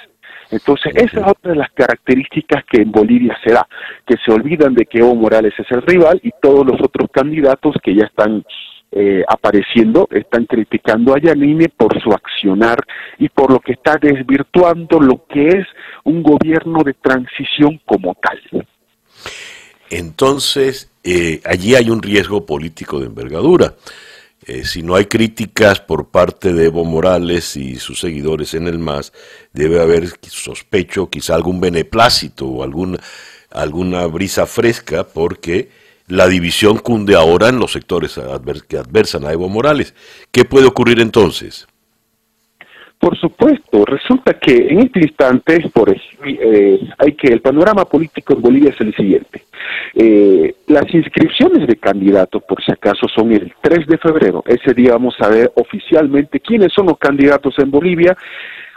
[0.51, 3.67] Entonces, esa es otra de las características que en Bolivia se da,
[4.07, 7.75] que se olvidan de que Evo Morales es el rival y todos los otros candidatos
[7.83, 8.45] que ya están
[8.97, 12.79] eh, apareciendo están criticando a Yanine por su accionar
[13.19, 15.67] y por lo que está desvirtuando lo que es
[16.05, 18.65] un gobierno de transición como tal.
[19.97, 23.77] Entonces, eh, allí hay un riesgo político de envergadura.
[24.47, 28.79] eh, si no hay críticas por parte de Evo Morales y sus seguidores en el
[28.79, 29.13] MAS,
[29.53, 32.99] debe haber, sospecho, quizá algún beneplácito o alguna,
[33.51, 35.71] alguna brisa fresca, porque
[36.09, 38.19] la división cunde ahora en los sectores
[38.69, 39.95] que adversan a Evo Morales.
[40.33, 41.67] ¿Qué puede ocurrir entonces?
[43.05, 48.41] Por supuesto, resulta que en este instante, por eh, hay que el panorama político en
[48.41, 49.43] Bolivia es el siguiente.
[49.95, 54.43] Eh, las inscripciones de candidatos, por si acaso, son el 3 de febrero.
[54.47, 58.17] Ese día vamos a ver oficialmente quiénes son los candidatos en Bolivia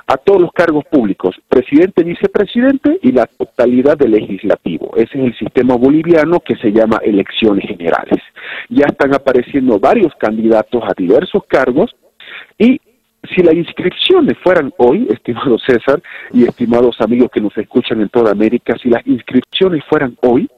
[0.08, 4.92] a todos los cargos públicos, presidente, vicepresidente y la totalidad del legislativo.
[4.98, 8.22] Ese es el sistema boliviano que se llama elecciones generales.
[8.68, 11.96] Ya están apareciendo varios candidatos a diversos cargos
[12.60, 12.82] y
[13.24, 16.02] si las inscripciones fueran hoy, estimado César
[16.32, 20.50] y estimados amigos que nos escuchan en toda América, si las inscripciones fueran hoy,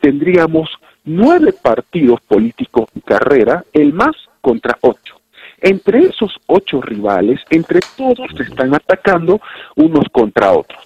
[0.00, 0.70] tendríamos
[1.04, 5.16] nueve partidos políticos en carrera, el más contra ocho.
[5.60, 9.40] Entre esos ocho rivales, entre todos se están atacando
[9.74, 10.80] unos contra otros.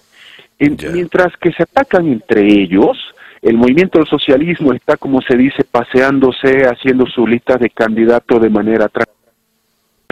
[0.59, 2.97] Mientras que se atacan entre ellos,
[3.41, 8.49] el movimiento del socialismo está, como se dice, paseándose, haciendo su lista de candidatos de
[8.49, 8.87] manera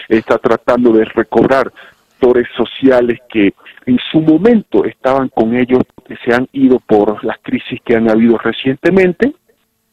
[0.08, 1.72] está tratando de recobrar
[2.12, 3.52] actores sociales que
[3.86, 8.08] en su momento estaban con ellos, que se han ido por las crisis que han
[8.08, 9.34] habido recientemente,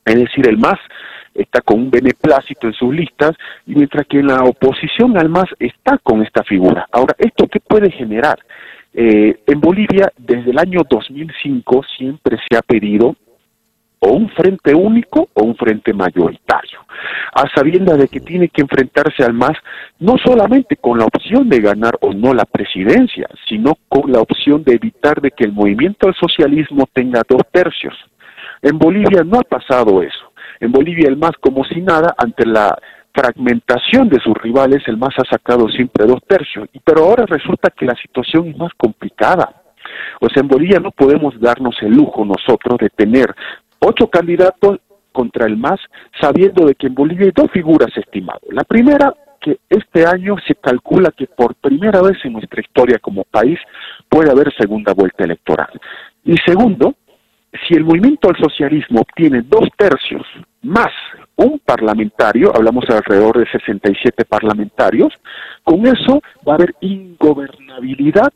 [0.06, 0.80] es decir, el MAS
[1.34, 3.32] está con un beneplácito en sus listas,
[3.66, 6.88] y mientras que la oposición al MAS está con esta figura.
[6.92, 8.38] Ahora, ¿esto qué puede generar?
[8.94, 13.16] Eh, en Bolivia, desde el año 2005, siempre se ha pedido
[14.00, 16.80] o un frente único o un frente mayoritario,
[17.34, 19.58] a sabiendas de que tiene que enfrentarse al MAS
[20.00, 24.64] no solamente con la opción de ganar o no la presidencia, sino con la opción
[24.64, 27.94] de evitar de que el movimiento al socialismo tenga dos tercios.
[28.62, 30.32] En Bolivia no ha pasado eso.
[30.60, 32.78] En Bolivia el MAS como si nada ante la
[33.14, 37.86] fragmentación de sus rivales, el MAS ha sacado siempre dos tercios, pero ahora resulta que
[37.86, 39.64] la situación es más complicada.
[40.22, 43.34] O sea, en Bolivia no podemos darnos el lujo nosotros de tener
[43.80, 44.80] ocho candidatos
[45.12, 45.80] contra el MAS,
[46.20, 48.44] sabiendo de que en Bolivia hay dos figuras estimadas.
[48.50, 53.24] La primera, que este año se calcula que por primera vez en nuestra historia como
[53.24, 53.60] país
[54.08, 55.70] puede haber segunda vuelta electoral.
[56.24, 56.96] Y segundo,
[57.68, 60.24] si el movimiento al socialismo obtiene dos tercios
[60.62, 60.92] más
[61.36, 65.14] un parlamentario, hablamos de alrededor de 67 parlamentarios,
[65.64, 68.32] con eso va a haber ingobernabilidad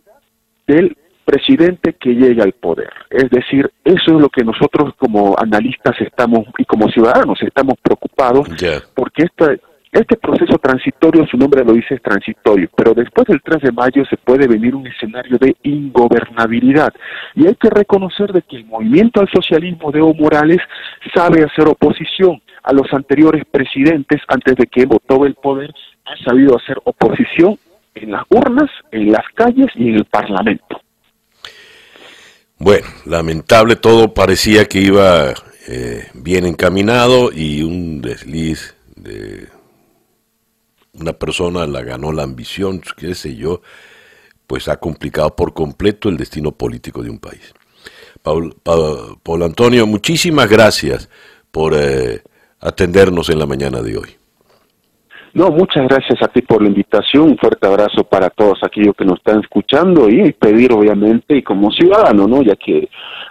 [0.66, 2.92] del presidente que llegue al poder.
[3.10, 8.48] Es decir, eso es lo que nosotros como analistas estamos y como ciudadanos estamos preocupados
[8.94, 9.56] porque esta,
[9.92, 14.04] este proceso transitorio, su nombre lo dice, es transitorio, pero después del 3 de mayo
[14.06, 16.94] se puede venir un escenario de ingobernabilidad.
[17.36, 20.60] Y hay que reconocer de que el movimiento al socialismo de Evo Morales
[21.14, 25.74] sabe hacer oposición a los anteriores presidentes antes de que Evo tome el poder,
[26.06, 27.58] ha sabido hacer oposición
[27.96, 30.82] en las urnas, en las calles y en el Parlamento.
[32.64, 35.34] Bueno, lamentable, todo parecía que iba
[35.68, 39.50] eh, bien encaminado y un desliz de
[40.94, 43.62] una persona la ganó la ambición, qué sé yo,
[44.48, 47.54] pues ha complicado por completo el destino político de un país.
[48.22, 48.56] Paul,
[49.44, 51.10] Antonio, muchísimas gracias
[51.52, 52.24] por eh,
[52.62, 54.23] atendernos en la mañana de hoy.
[55.36, 59.04] No, muchas gracias a ti por la invitación, un fuerte abrazo para todos aquellos que
[59.04, 62.44] nos están escuchando y pedir obviamente, y como ciudadano, ¿no?
[62.44, 62.88] Ya que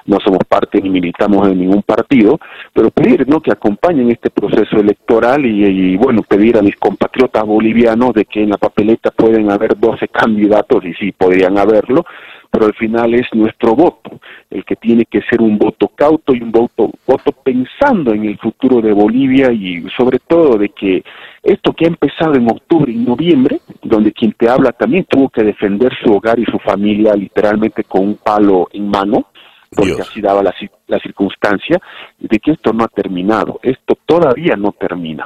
[0.06, 2.40] no somos parte ni militamos en ningún partido,
[2.74, 3.40] pero pedir, ¿no?
[3.40, 8.42] Que acompañen este proceso electoral y, y bueno, pedir a mis compatriotas bolivianos de que
[8.42, 12.04] en la papeleta pueden haber 12 candidatos y sí, podrían haberlo,
[12.50, 16.42] pero al final es nuestro voto, el que tiene que ser un voto cauto y
[16.42, 21.04] un voto, voto pensando en el futuro de Bolivia y sobre todo de que
[21.42, 25.42] esto que ha empezado en octubre y noviembre, donde quien te habla también tuvo que
[25.42, 29.26] defender su hogar y su familia literalmente con un palo en mano,
[29.74, 30.54] porque así daba la,
[30.86, 31.80] la circunstancia,
[32.18, 35.24] de que esto no ha terminado, esto todavía no termina.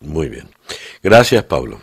[0.00, 0.44] Muy bien.
[1.02, 1.78] Gracias, Pablo.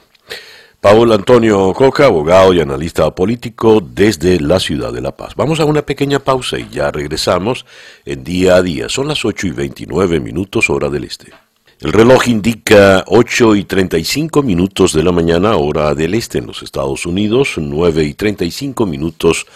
[0.79, 5.35] Pablo Antonio Coca, abogado y analista político desde la ciudad de La Paz.
[5.35, 7.67] Vamos a una pequeña pausa y ya regresamos
[8.03, 8.89] en día a día.
[8.89, 11.33] Son las 8 y 29 minutos hora del este.
[11.81, 16.61] El reloj indica 8 y 35 minutos de la mañana hora del este en los
[16.61, 19.47] Estados Unidos, 9 y 35 minutos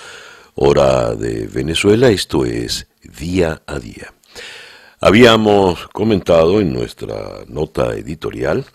[0.56, 2.10] hora de Venezuela.
[2.10, 4.12] Esto es día a día.
[5.02, 8.66] Habíamos comentado en nuestra nota editorial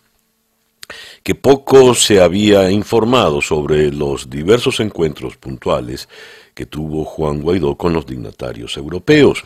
[1.25, 6.09] que poco se había informado sobre los diversos encuentros puntuales
[6.55, 9.43] que tuvo Juan Guaidó con los dignatarios europeos.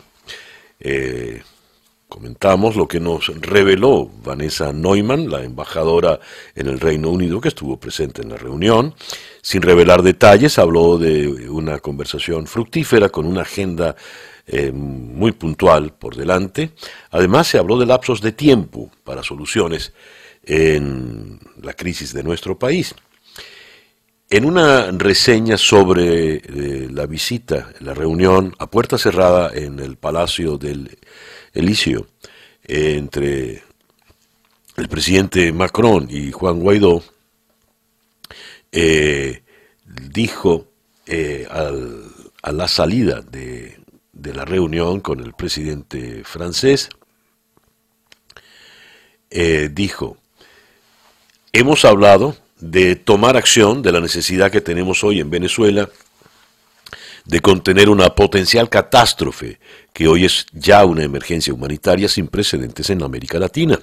[0.79, 1.41] Eh,
[2.07, 6.19] comentamos lo que nos reveló Vanessa Neumann, la embajadora
[6.55, 8.93] en el Reino Unido que estuvo presente en la reunión.
[9.41, 13.95] Sin revelar detalles, habló de una conversación fructífera con una agenda
[14.47, 16.71] eh, muy puntual por delante.
[17.11, 19.93] Además, se habló de lapsos de tiempo para soluciones
[20.43, 22.93] en la crisis de nuestro país.
[24.29, 30.57] En una reseña sobre eh, la visita, la reunión a puerta cerrada en el Palacio
[30.57, 30.97] del
[31.55, 32.07] Elíseo
[32.63, 33.63] entre
[34.77, 37.03] el presidente Macron y Juan Guaidó,
[38.71, 39.43] eh,
[39.85, 40.67] dijo
[41.05, 43.79] eh, a la salida de,
[44.11, 46.89] de, la reunión con el presidente francés,
[49.71, 50.17] dijo,
[51.51, 55.89] hemos hablado de tomar acción de la necesidad que tenemos hoy en Venezuela
[57.25, 59.59] de contener una potencial catástrofe
[59.95, 63.79] que hoy es ya una emergencia humanitaria sin precedentes en América Latina.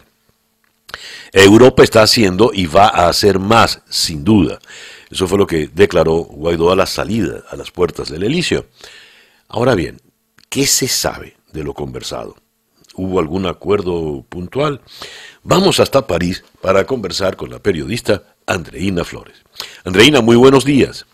[1.33, 4.59] Europa está haciendo y va a hacer más, sin duda.
[5.11, 8.67] Eso fue lo que declaró Guaidó a la salida, a las puertas del Elíseo.
[9.49, 10.03] Ahora bien,
[10.51, 12.37] ¿qué se sabe de lo conversado?
[12.95, 14.83] ¿Hubo algún acuerdo puntual?
[15.43, 19.43] Vamos hasta París para conversar con la periodista Andreina Flores.
[19.83, 21.07] Andreina, muy buenos días.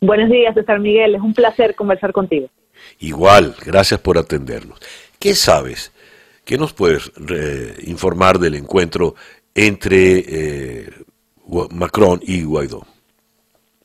[0.00, 1.14] Buenos días, César Miguel.
[1.14, 2.48] Es un placer conversar contigo.
[3.00, 4.78] Igual, gracias por atendernos.
[5.18, 5.92] ¿Qué sabes?
[6.44, 9.14] ¿Qué nos puedes eh, informar del encuentro
[9.54, 10.90] entre eh,
[11.70, 12.86] Macron y Guaidó?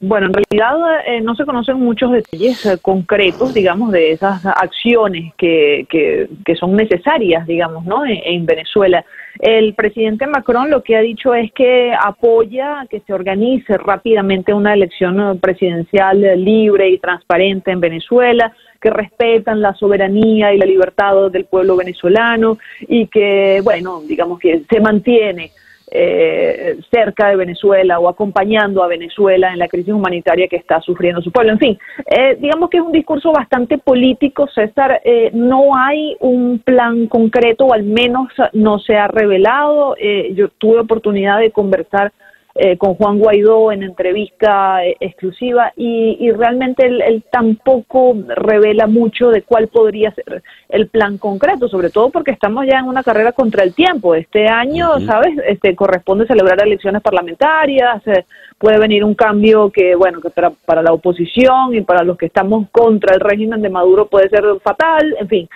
[0.01, 0.77] Bueno, en realidad
[1.07, 6.77] eh, no se conocen muchos detalles eh, concretos, digamos, de esas acciones que, que, son
[6.77, 8.05] necesarias, digamos, ¿no?
[8.05, 9.03] En, Venezuela.
[9.39, 14.73] El presidente Macron lo que ha dicho es que apoya que se organice rápidamente una
[14.73, 21.45] elección presidencial libre y transparente en Venezuela, que respetan la soberanía y la libertad del
[21.45, 25.51] pueblo venezolano y que, bueno, digamos que se mantiene
[25.91, 31.19] eh, cerca de Venezuela o acompañando a Venezuela en la crisis humanitaria que está sufriendo
[31.19, 31.53] su pueblo.
[31.53, 35.01] En fin, eh, digamos que es un discurso bastante político, César.
[35.03, 39.95] Eh, no hay un plan concreto, o al menos no se ha revelado.
[40.35, 42.11] yo tuve oportunidad de conversar
[42.55, 49.43] eh, con Juan Guaidó en entrevista eh, exclusiva y, realmente él, tampoco revela mucho de
[49.43, 53.63] cuál podría ser el plan concreto, sobre todo porque estamos ya en una carrera contra
[53.63, 54.15] el tiempo.
[54.15, 55.37] Este año, ¿sabes?
[55.47, 58.25] Este corresponde celebrar elecciones parlamentarias, eh,
[58.57, 62.25] puede venir un cambio que, bueno, que para, para la oposición y para los que
[62.25, 65.49] estamos contra el régimen de Maduro puede ser fatal, en fin.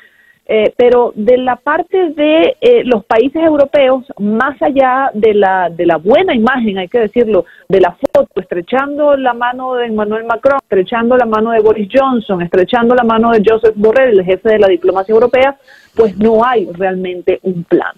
[0.46, 5.86] Eh, pero de la parte de eh, los países europeos, más allá de la, de
[5.86, 10.60] la buena imagen, hay que decirlo, de la foto, estrechando la mano de Emmanuel Macron,
[10.62, 14.60] estrechando la mano de Boris Johnson, estrechando la mano de Joseph Borrell, el jefe de
[14.60, 15.56] la diplomacia europea,
[15.96, 17.94] pues no hay realmente un plan.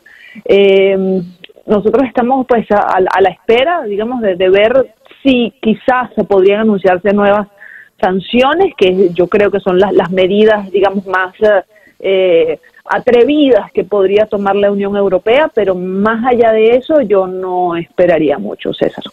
[0.45, 1.21] Eh,
[1.65, 4.93] nosotros estamos pues a, la espera, digamos, de, de ver
[5.23, 7.47] si quizás se podrían anunciarse nuevas
[7.99, 11.33] sanciones, que yo creo que son las, las medidas, digamos, más
[11.99, 17.75] eh, atrevidas que podría tomar la Unión Europea, pero más allá de eso yo no
[17.75, 19.03] esperaría mucho, César.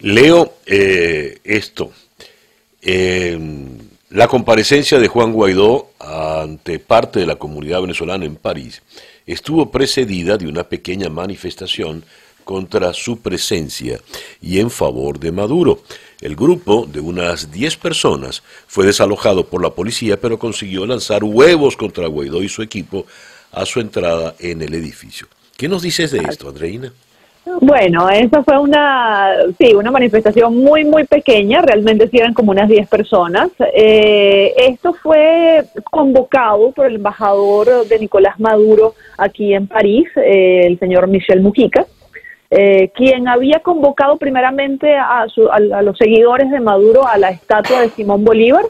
[0.00, 1.92] Leo eh, esto.
[4.10, 8.82] la comparecencia de Juan Guaidó ante parte de la comunidad venezolana en París
[9.26, 12.04] estuvo precedida de una pequeña manifestación
[12.44, 14.00] contra su presencia
[14.40, 15.82] y en favor de Maduro.
[16.20, 21.76] El grupo, de unas 10 personas, fue desalojado por la policía, pero consiguió lanzar huevos
[21.76, 23.06] contra Guaidó y su equipo
[23.52, 25.26] a su entrada en el edificio.
[25.56, 26.92] ¿Qué nos dices de esto, Andreina?
[27.60, 32.88] Bueno, esa fue una, sí, una manifestación muy, muy pequeña, realmente eran como unas 10
[32.88, 33.48] personas.
[33.74, 40.78] Eh, esto fue convocado por el embajador de Nicolás Maduro aquí en París, eh, el
[40.78, 41.86] señor Michel Mujica,
[42.50, 45.26] eh, quien había convocado primeramente a,
[45.82, 48.64] los seguidores de Maduro a la estatua de Simón Bolívar,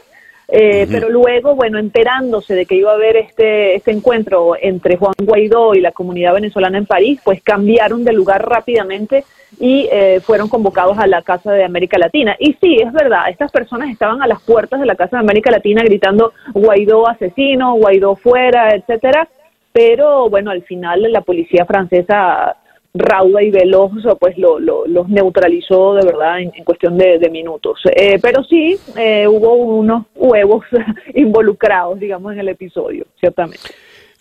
[0.47, 5.13] eh, pero luego, bueno, enterándose de que iba a haber este, este encuentro entre Juan
[5.17, 9.23] Guaidó y la comunidad venezolana en París, pues cambiaron de lugar rápidamente
[9.59, 12.35] y eh, fueron convocados a la Casa de América Latina.
[12.37, 15.51] Y sí, es verdad, estas personas estaban a las puertas de la Casa de América
[15.51, 19.27] Latina gritando Guaidó asesino, Guaidó fuera, etcétera,
[19.71, 22.57] pero bueno, al final la policía francesa
[22.93, 27.79] rauda y veloz, pues lo, los neutralizó de verdad en, cuestión de, minutos.
[27.95, 30.65] Eh, pero sí, eh, hubo unos huevos
[31.13, 33.69] involucrados, digamos, en el episodio, ciertamente.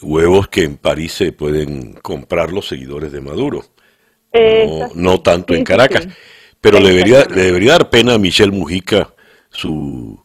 [0.02, 3.62] Huevos que en París se pueden comprar los seguidores de Maduro,
[4.94, 6.08] no, tanto en Caracas.
[6.60, 9.14] Pero le debería, le debería dar pena a Michelle Mujica
[9.48, 10.22] su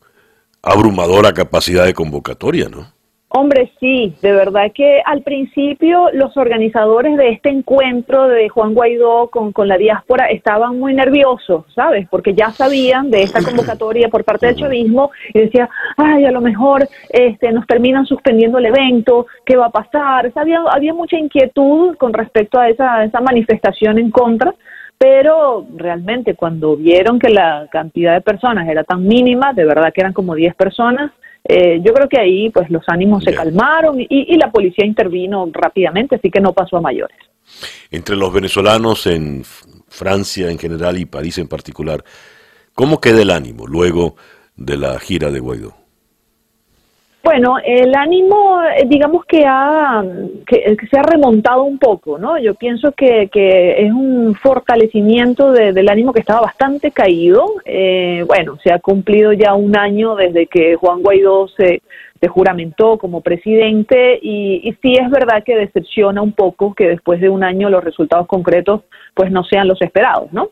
[0.61, 2.94] abrumadora capacidad de convocatoria, ¿no?
[3.37, 9.29] Hombre, sí, de verdad que al principio los organizadores de este encuentro de Juan Guaidó
[9.29, 12.07] con, la diáspora estaban muy nerviosos, ¿sabes?
[12.09, 16.39] Porque ya sabían de esta convocatoria por parte del chavismo y decía, ay, a lo
[16.39, 20.31] mejor este, nos terminan suspendiendo el evento, ¿qué va a pasar?
[20.33, 24.55] Había, había mucha inquietud con respecto a esa, esa manifestación en contra,
[24.97, 29.99] pero realmente cuando vieron que la cantidad de personas era tan mínima, de verdad que
[29.99, 31.11] eran como 10 personas,
[31.47, 36.15] eh, yo creo que ahí pues los ánimos se calmaron y, la policía intervino rápidamente,
[36.15, 37.17] así que no pasó a mayores.
[37.91, 39.43] Entre los venezolanos en
[39.87, 42.03] Francia en general y París en particular,
[42.73, 44.15] ¿cómo queda el ánimo luego
[44.55, 45.84] de la gira de Guaidó?
[47.25, 50.03] Bueno, el ánimo, eh, digamos que, ha,
[50.45, 52.37] que, se ha remontado un poco, ¿no?
[52.37, 57.43] Yo pienso que, que es un fortalecimiento del ánimo que estaba bastante caído.
[57.65, 61.81] Eh, bueno, se ha cumplido ya un año desde que Juan Guaidó se,
[62.21, 67.19] se juramentó como presidente y, y sí es verdad que decepciona un poco que después
[67.21, 68.81] de un año los resultados concretos
[69.15, 70.49] pues no sean los esperados, ¿no?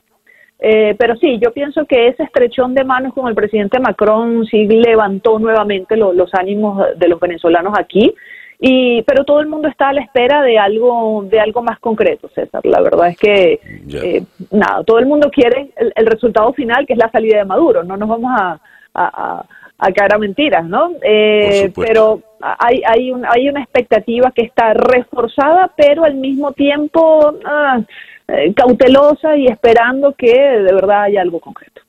[0.66, 4.66] Eh, pero sí, yo pienso que ese estrechón de manos con el presidente Macron sí
[4.66, 8.16] levantó nuevamente los ánimos de los venezolanos aquí.
[8.62, 12.30] Y, pero todo el mundo está a la espera de algo de algo más concreto,
[12.34, 12.66] César.
[12.66, 13.60] La verdad es que
[13.92, 17.84] eh, nada, todo el mundo quiere el, resultado final, que es la salida de Maduro.
[17.84, 18.62] No nos vamos a,
[18.94, 19.46] a,
[19.78, 20.94] a, caer a mentiras, ¿no?
[21.02, 27.34] Eh, pero hay hay, un, hay una expectativa que está reforzada, pero al mismo tiempo
[27.44, 27.82] ah,
[28.28, 31.82] eh, cautelosa y esperando que de verdad haya algo concreto.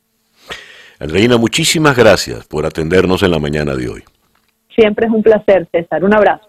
[0.99, 4.05] Andreina, muchísimas gracias por atendernos en la mañana de hoy.
[4.75, 6.05] Siempre es un placer, César.
[6.05, 6.47] Un abrazo.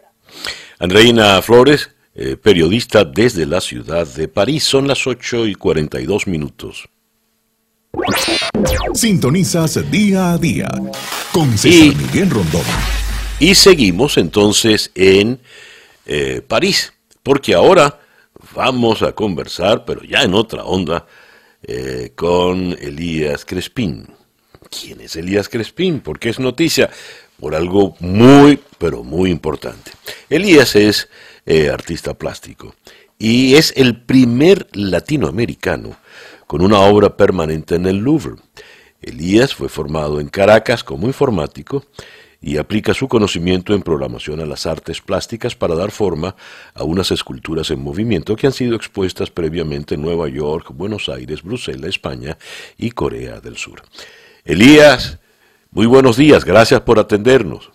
[0.79, 4.63] Andreina Flores, eh, periodista desde la ciudad de París.
[4.63, 6.89] Son las 8 y 42 minutos.
[8.93, 10.67] Sintonizas día a día
[11.31, 12.63] con César Miguel Rondón.
[13.39, 15.39] Y seguimos entonces en
[16.05, 17.99] eh, París, porque ahora
[18.55, 21.05] vamos a conversar, pero ya en otra onda,
[21.61, 24.07] eh, con Elías Crespín.
[24.69, 25.99] ¿Quién es Elías Crespín?
[25.99, 26.89] Porque es noticia
[27.39, 29.91] por algo muy, pero muy importante.
[30.29, 31.09] Elías es
[31.45, 32.73] eh, artista plástico
[33.19, 35.97] y es el primer latinoamericano
[36.47, 38.35] con una obra permanente en el Louvre.
[39.01, 41.83] Elías fue formado en Caracas como informático
[42.41, 46.35] y aplica su conocimiento en programación a las artes plásticas para dar forma
[46.73, 51.43] a unas esculturas en movimiento que han sido expuestas previamente en Nueva York, Buenos Aires,
[51.43, 52.37] Bruselas, España
[52.77, 53.81] y Corea del Sur.
[54.43, 55.19] Elías,
[55.71, 57.71] muy buenos días, gracias por atendernos.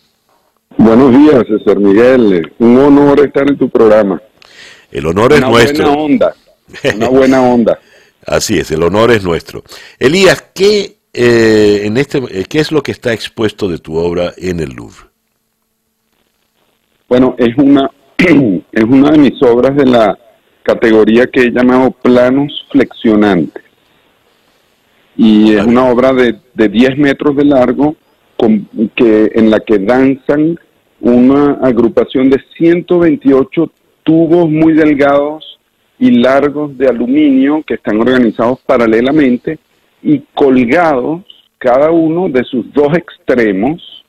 [0.76, 4.22] Buenos días, César Miguel, un honor estar en tu programa.
[4.90, 5.84] El honor es nuestro.
[5.84, 6.34] Una buena onda,
[6.94, 7.78] una buena onda.
[8.26, 9.64] Así es, el honor es nuestro.
[9.98, 14.32] Elías, ¿qué eh, en este, eh, ¿qué es lo que está expuesto de tu obra
[14.36, 15.08] en el Louvre?
[17.08, 20.16] Bueno, es una, es una de mis obras de la
[20.62, 23.64] categoría que he llamado planos flexionantes.
[25.16, 27.96] Y es una obra de, de 10 metros de largo
[28.36, 30.58] con, que, en la que danzan
[31.00, 35.58] una agrupación de 128 tubos muy delgados
[35.98, 39.58] y largos de aluminio que están organizados paralelamente
[40.02, 41.22] y colgados
[41.58, 44.04] cada uno de sus dos extremos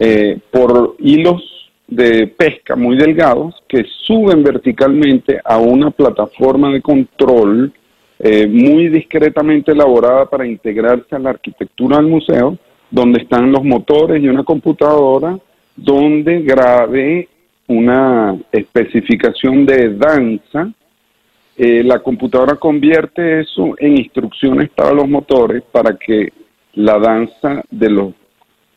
[0.00, 1.42] eh, por hilos
[1.86, 7.72] de pesca muy delgados que suben verticalmente a una plataforma de control
[8.18, 12.58] eh, muy discretamente elaborada para integrarse a la arquitectura del museo,
[12.90, 15.38] donde están los motores y una computadora
[15.76, 17.28] donde grabe
[17.68, 20.72] una especificación de danza
[21.60, 26.32] eh, la computadora convierte eso en instrucciones para los motores para que
[26.74, 28.14] la danza de los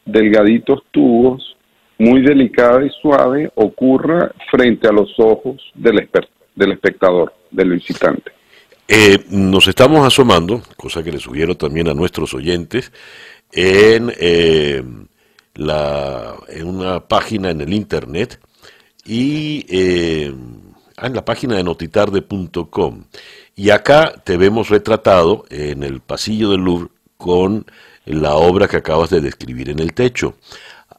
[0.04, 1.56] delgaditos tubos,
[2.00, 6.00] muy delicada y suave, ocurra frente a los ojos del,
[6.72, 8.32] espectador, del visitante.
[8.88, 12.92] Eh, nos estamos asomando, cosa que le sugiero también a nuestros oyentes,
[13.52, 14.82] en, eh,
[15.54, 18.40] la, en una página en el Internet
[19.06, 19.68] y
[21.02, 23.06] Ah, en la página de notitarde.com.
[23.56, 27.66] Y acá te vemos retratado en el pasillo del Louvre con
[28.06, 30.36] la obra que acabas de describir en el techo.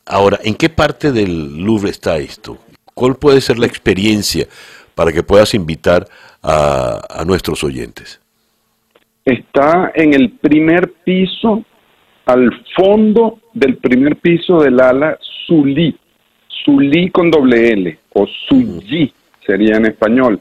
[0.05, 2.59] Ahora, ¿en qué parte del Louvre está esto?
[2.95, 4.49] ¿Cuál puede ser la experiencia
[4.97, 6.05] para que puedas invitar
[6.43, 8.20] a, nuestros oyentes?
[9.24, 11.65] Está en el primer piso,
[12.27, 15.16] al fondo del primer piso del ala
[15.47, 15.97] Sully,
[16.65, 19.12] Sully con doble L o Sully
[19.47, 20.40] sería en español.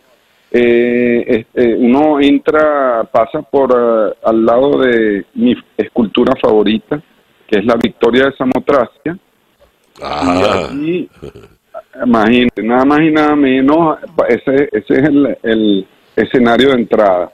[0.52, 7.02] Eh, eh, uno entra, pasa por eh, al lado de mi escultura favorita,
[7.48, 9.18] que es la Victoria de Samotracia.
[10.74, 11.10] Y
[12.04, 13.98] Imagínate, nada más y nada menos,
[14.28, 17.32] ese, ese es el, el escenario de entrada.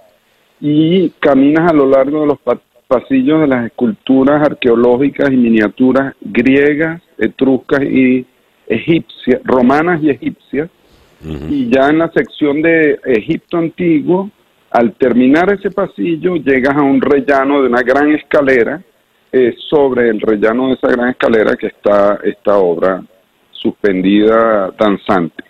[0.59, 2.39] Y caminas a lo largo de los
[2.87, 8.25] pasillos de las esculturas arqueológicas y miniaturas griegas, etruscas y
[8.67, 10.69] egipcias, romanas y egipcias.
[11.23, 14.29] Y ya en la sección de Egipto antiguo,
[14.71, 18.81] al terminar ese pasillo, llegas a un rellano de una gran escalera.
[19.29, 23.03] Eh, sobre el rellano de esa gran escalera que está esta obra
[23.51, 25.43] suspendida danzante.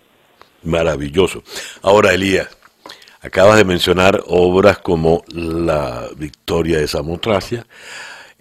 [0.64, 1.44] Maravilloso.
[1.84, 2.57] Ahora, Elías,
[3.22, 7.68] acabas de mencionar obras como La Victoria de Samotracia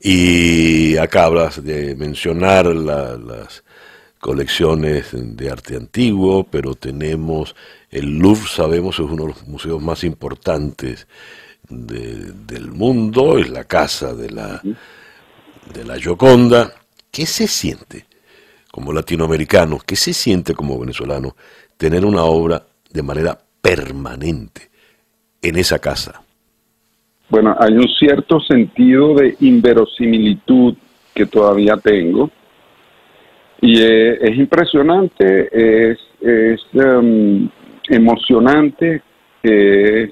[0.00, 3.62] y acabas de mencionar las
[4.26, 7.54] colecciones de arte antiguo, pero tenemos
[7.88, 11.06] el Louvre, sabemos, es uno de los museos más importantes
[11.68, 14.60] del mundo, es la casa de la,
[15.72, 16.72] de la Gioconda.
[17.08, 18.06] ¿Qué se siente
[18.72, 21.36] como latinoamericano, qué se siente como venezolano
[21.76, 24.70] tener una obra de manera permanente
[25.40, 26.20] en esa casa?
[27.28, 30.74] Bueno, hay un cierto sentido de inverosimilitud
[31.14, 32.28] que todavía tengo
[33.60, 37.48] y eh, es impresionante, es, es em,
[37.88, 39.02] emocionante,
[39.42, 40.10] es,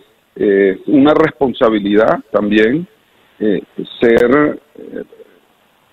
[0.86, 2.88] una responsabilidad también
[3.40, 3.62] eh,
[4.00, 5.02] ser eh,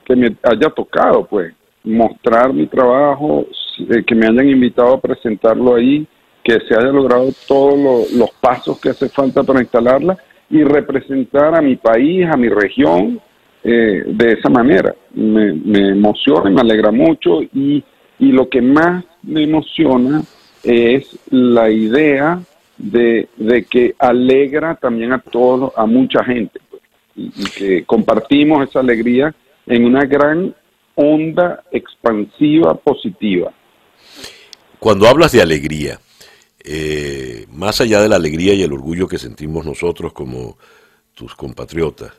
[0.06, 1.54] que me haya tocado, pues,
[1.84, 3.48] mostrar mi trabajo,
[3.90, 6.08] eh, que me hayan invitado a presentarlo ahí,
[6.44, 10.18] que se haya logrado todos los pasos que hace falta para instalarla
[10.50, 13.20] y representar a mi país, a mi región
[13.64, 14.96] eh, de esa manera.
[15.14, 17.84] Me, me emociona, me alegra mucho y,
[18.20, 20.24] y lo que más me emociona
[20.64, 22.42] es la idea
[22.78, 26.82] de, de que alegra también a todos, a mucha gente, pues,
[27.16, 29.34] y que compartimos esa alegría
[29.68, 30.56] en una gran
[30.96, 33.52] onda expansiva positiva.
[34.80, 36.00] Cuando hablas de alegría,
[36.64, 40.58] eh, más allá de la alegría y el orgullo que sentimos nosotros como
[41.14, 42.14] tus compatriotas,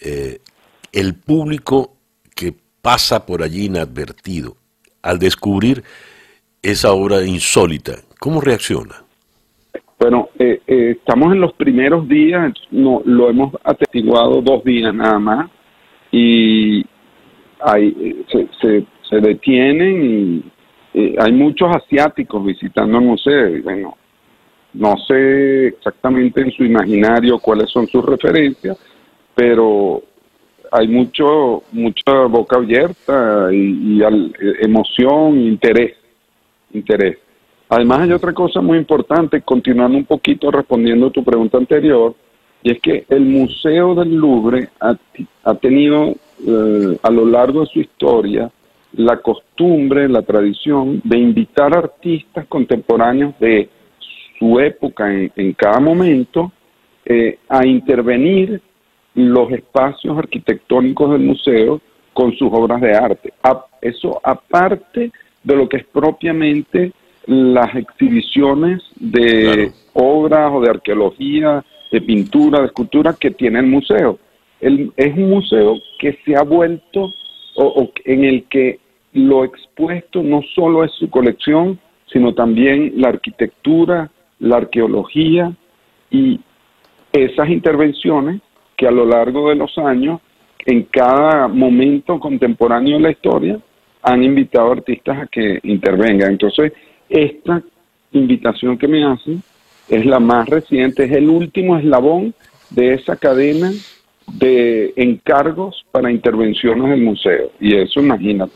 [0.00, 0.40] eh,
[0.94, 1.96] el público
[2.34, 4.56] que pasa por allí inadvertido,
[5.02, 5.82] al descubrir
[6.62, 8.94] esa obra insólita, ¿cómo reacciona?
[9.98, 15.50] Bueno, eh, estamos en los primeros días, no, lo hemos atestiguado dos días nada más,
[16.12, 16.84] y,
[17.60, 20.42] hay, se, se, detienen
[20.92, 23.62] y hay muchos asiáticos visitando el museo.
[23.62, 23.96] bueno,
[24.74, 28.78] no sé exactamente en su imaginario cuáles son sus referencias,
[29.34, 30.02] pero
[30.74, 34.02] hay mucho mucha boca abierta y,
[34.60, 35.94] emoción, interés,
[36.72, 37.18] interés.
[37.68, 42.16] Además hay otra cosa muy importante, continuando un poquito respondiendo a tu pregunta anterior,
[42.64, 44.96] y es que el Museo del Louvre ha,
[45.44, 46.14] ha tenido
[46.44, 48.50] eh, a lo largo de su historia
[48.94, 53.68] la costumbre, la tradición de invitar artistas contemporáneos de
[54.38, 56.50] su época en, cada momento
[57.04, 58.60] eh, a intervenir
[59.14, 61.80] los espacios arquitectónicos del museo
[62.12, 63.32] con sus obras de arte.
[63.80, 65.10] eso aparte
[65.42, 66.92] de lo que es propiamente
[67.26, 74.18] las exhibiciones de obras o de arqueología, de pintura, de escultura que tiene el museo
[74.96, 77.12] es un museo que se ha vuelto
[77.56, 78.80] o, en el que
[79.12, 81.78] lo expuesto no solo es su colección,
[82.12, 84.10] sino también la arquitectura,
[84.40, 85.52] la arqueología
[86.10, 86.40] y
[87.12, 88.40] esas intervenciones
[88.76, 90.20] que a lo largo de los años,
[90.66, 93.58] en cada momento contemporáneo de la historia,
[94.02, 96.32] han invitado artistas a que intervengan.
[96.32, 96.72] Entonces,
[97.08, 97.62] esta
[98.12, 99.42] invitación que me hacen
[99.88, 102.34] es la más reciente, es el último eslabón
[102.70, 103.72] de esa cadena
[104.26, 107.50] de encargos para intervenciones del museo.
[107.60, 108.52] Y eso, imagínate.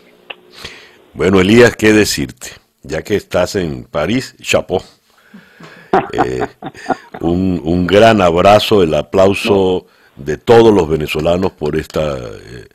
[1.14, 2.48] Bueno, Elías, ¿qué decirte?
[2.82, 4.80] Ya que estás en París, chapeau.
[6.12, 6.46] Eh,
[7.22, 9.86] un, gran abrazo, el aplauso
[10.18, 12.66] de todos los venezolanos por esta, eh,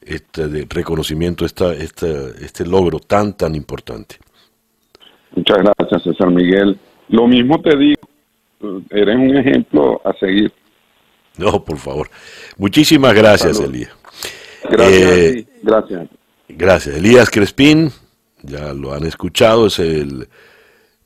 [0.00, 2.06] este reconocimiento, esta, esta,
[2.40, 4.16] este logro tan, tan importante.
[5.34, 6.78] Muchas gracias, César Miguel.
[7.08, 8.00] Lo mismo te digo,
[8.90, 10.52] eres un ejemplo a seguir.
[11.36, 12.08] No, por favor.
[12.56, 13.90] Muchísimas gracias, Elías.
[14.70, 16.08] Gracias, eh, gracias.
[16.48, 16.96] Gracias.
[16.96, 17.90] Elías Crespín,
[18.42, 20.28] ya lo han escuchado, es el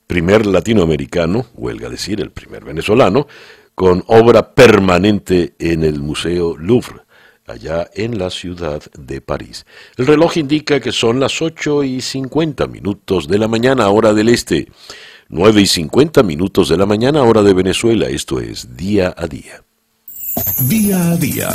[0.06, 3.26] primer latinoamericano, huelga decir, el primer venezolano,
[3.80, 7.00] con obra permanente en el Museo Louvre,
[7.46, 9.64] allá en la ciudad de París.
[9.96, 14.28] El reloj indica que son las 8 y 50 minutos de la mañana, hora del
[14.28, 14.68] este,
[15.30, 18.06] 9 y 50 minutos de la mañana, hora de Venezuela.
[18.06, 19.64] Esto es día a día.
[20.68, 21.48] Día a día.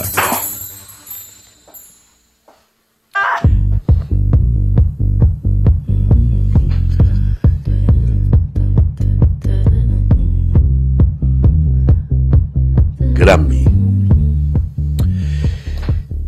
[13.26, 13.66] Grammy.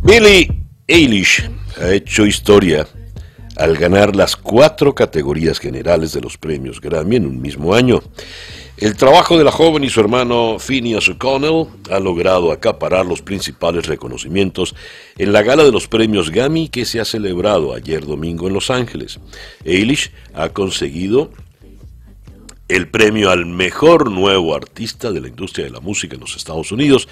[0.01, 0.49] Billie
[0.87, 1.47] Eilish
[1.79, 2.87] ha hecho historia
[3.55, 8.01] al ganar las cuatro categorías generales de los premios Grammy en un mismo año.
[8.77, 13.85] El trabajo de la joven y su hermano Phineas O'Connell ha logrado acaparar los principales
[13.85, 14.73] reconocimientos
[15.19, 18.71] en la gala de los premios Grammy que se ha celebrado ayer domingo en Los
[18.71, 19.19] Ángeles.
[19.63, 21.29] Eilish ha conseguido
[22.68, 26.72] el premio al mejor nuevo artista de la industria de la música en los Estados
[26.72, 27.07] Unidos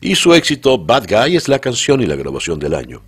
[0.00, 3.02] y su éxito Bad Guy es la canción y la grabación del año.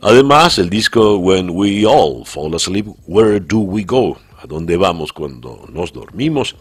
[0.00, 4.18] Además, el disco When We All Fall Asleep, Where Do We Go?
[4.40, 6.56] ¿A dónde vamos cuando nos dormimos?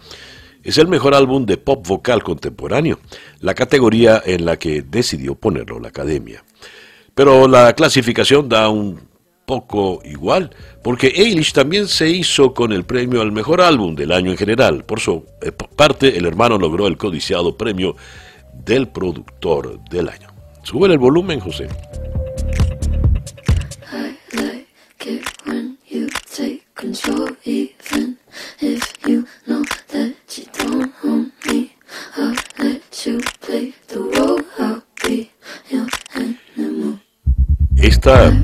[0.63, 2.99] Es el mejor álbum de pop vocal contemporáneo,
[3.39, 6.43] la categoría en la que decidió ponerlo la academia.
[7.13, 9.06] Pero la clasificación da un
[9.47, 10.49] poco igual,
[10.83, 14.83] porque Eilish también se hizo con el premio al mejor álbum del año en general.
[14.83, 17.95] Por su eh, parte, el hermano logró el codiciado premio
[18.65, 20.27] del productor del año.
[20.63, 21.69] Sube el volumen, José.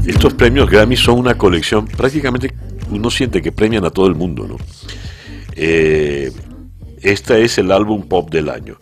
[0.05, 2.53] Estos premios Grammy son una colección, prácticamente
[2.91, 4.57] uno siente que premian a todo el mundo, ¿no?
[5.55, 6.29] Eh,
[7.01, 8.77] este es el álbum pop del año.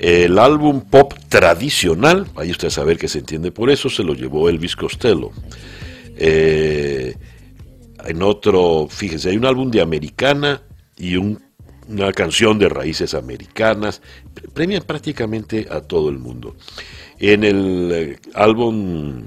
[0.00, 4.48] El álbum pop tradicional, ahí usted saber que se entiende por eso, se lo llevó
[4.48, 5.30] Elvis Costello.
[6.16, 7.14] Eh,
[8.04, 10.62] en otro, fíjense, hay un álbum de americana
[10.96, 14.02] y una canción de raíces americanas.
[14.52, 16.56] Premian prácticamente a todo el mundo.
[17.20, 19.22] En el eh, álbum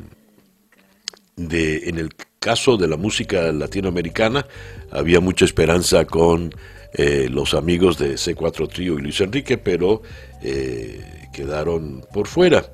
[1.36, 2.10] de, en el
[2.40, 4.46] caso de la música latinoamericana,
[4.92, 6.54] había mucha esperanza con
[6.94, 10.02] eh, los amigos de C4 Trio y Luis Enrique, pero
[10.42, 12.66] eh, quedaron por fuera.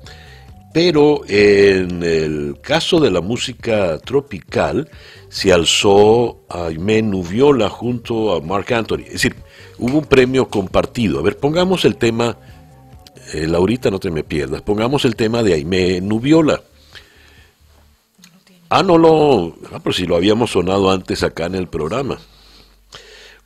[0.72, 4.88] Pero en el caso de la música tropical,
[5.28, 9.04] se alzó a Aimé Nubiola junto a Mark Anthony.
[9.06, 9.36] Es decir,
[9.78, 11.20] hubo un premio compartido.
[11.20, 12.36] A ver, pongamos el tema,
[13.32, 16.62] eh, Laurita, no te me pierdas, pongamos el tema de Aimé Nubiola.
[18.70, 19.56] Ah, no lo.
[19.72, 22.18] Ah, pero si lo habíamos sonado antes acá en el programa.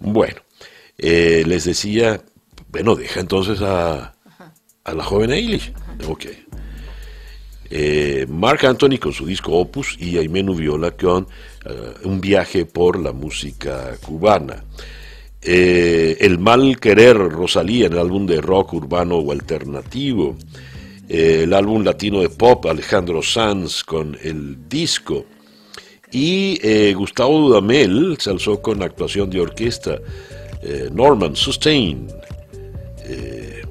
[0.00, 0.40] Bueno,
[0.98, 2.20] eh, les decía,
[2.70, 4.14] bueno, deja entonces a,
[4.84, 5.72] a la joven Eilish.
[6.08, 6.26] Ok.
[7.70, 11.26] Eh, Mark Anthony con su disco Opus y Aimé Nubiola con
[11.64, 14.64] eh, un viaje por la música cubana.
[15.40, 20.36] el mal querer Rosalía en el álbum de rock urbano o alternativo.
[21.12, 25.26] El álbum latino de pop Alejandro Sanz con el disco.
[26.10, 29.98] Y Gustavo Dudamel se alzó con actuación de orquesta.
[30.62, 32.06] Eh, Norman, Sustain.
[33.04, 33.62] Eh,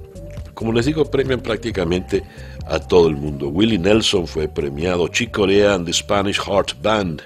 [0.54, 2.24] como les digo, premian prácticamente
[2.68, 3.48] a todo el mundo.
[3.48, 7.22] Willie Nelson fue premiado, Chick Corea and the Spanish Heart Band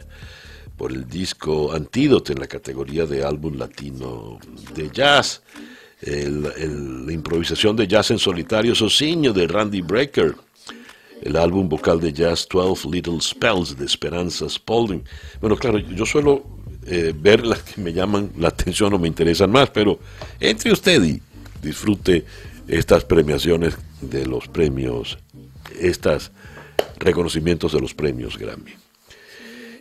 [0.77, 4.39] por el disco Antídote en la categoría de álbum latino
[4.75, 5.41] de jazz.
[6.05, 10.35] La improvisación de jazz en solitario Sociño de Randy Brecker.
[11.21, 15.03] El álbum vocal de jazz 12 Little Spells de Esperanza Spalding.
[15.41, 16.43] Bueno, claro, yo suelo
[16.85, 19.99] eh, ver las que me llaman la atención o me interesan más, pero
[20.39, 21.21] entre usted y
[21.63, 22.25] disfrute
[22.67, 25.17] estas premiaciones de los premios,
[25.79, 26.31] estos
[26.99, 28.73] reconocimientos de los premios Grammy.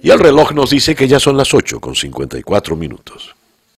[0.02, 3.34] Y el reloj nos dice que ya son las 8 con 54 minutos.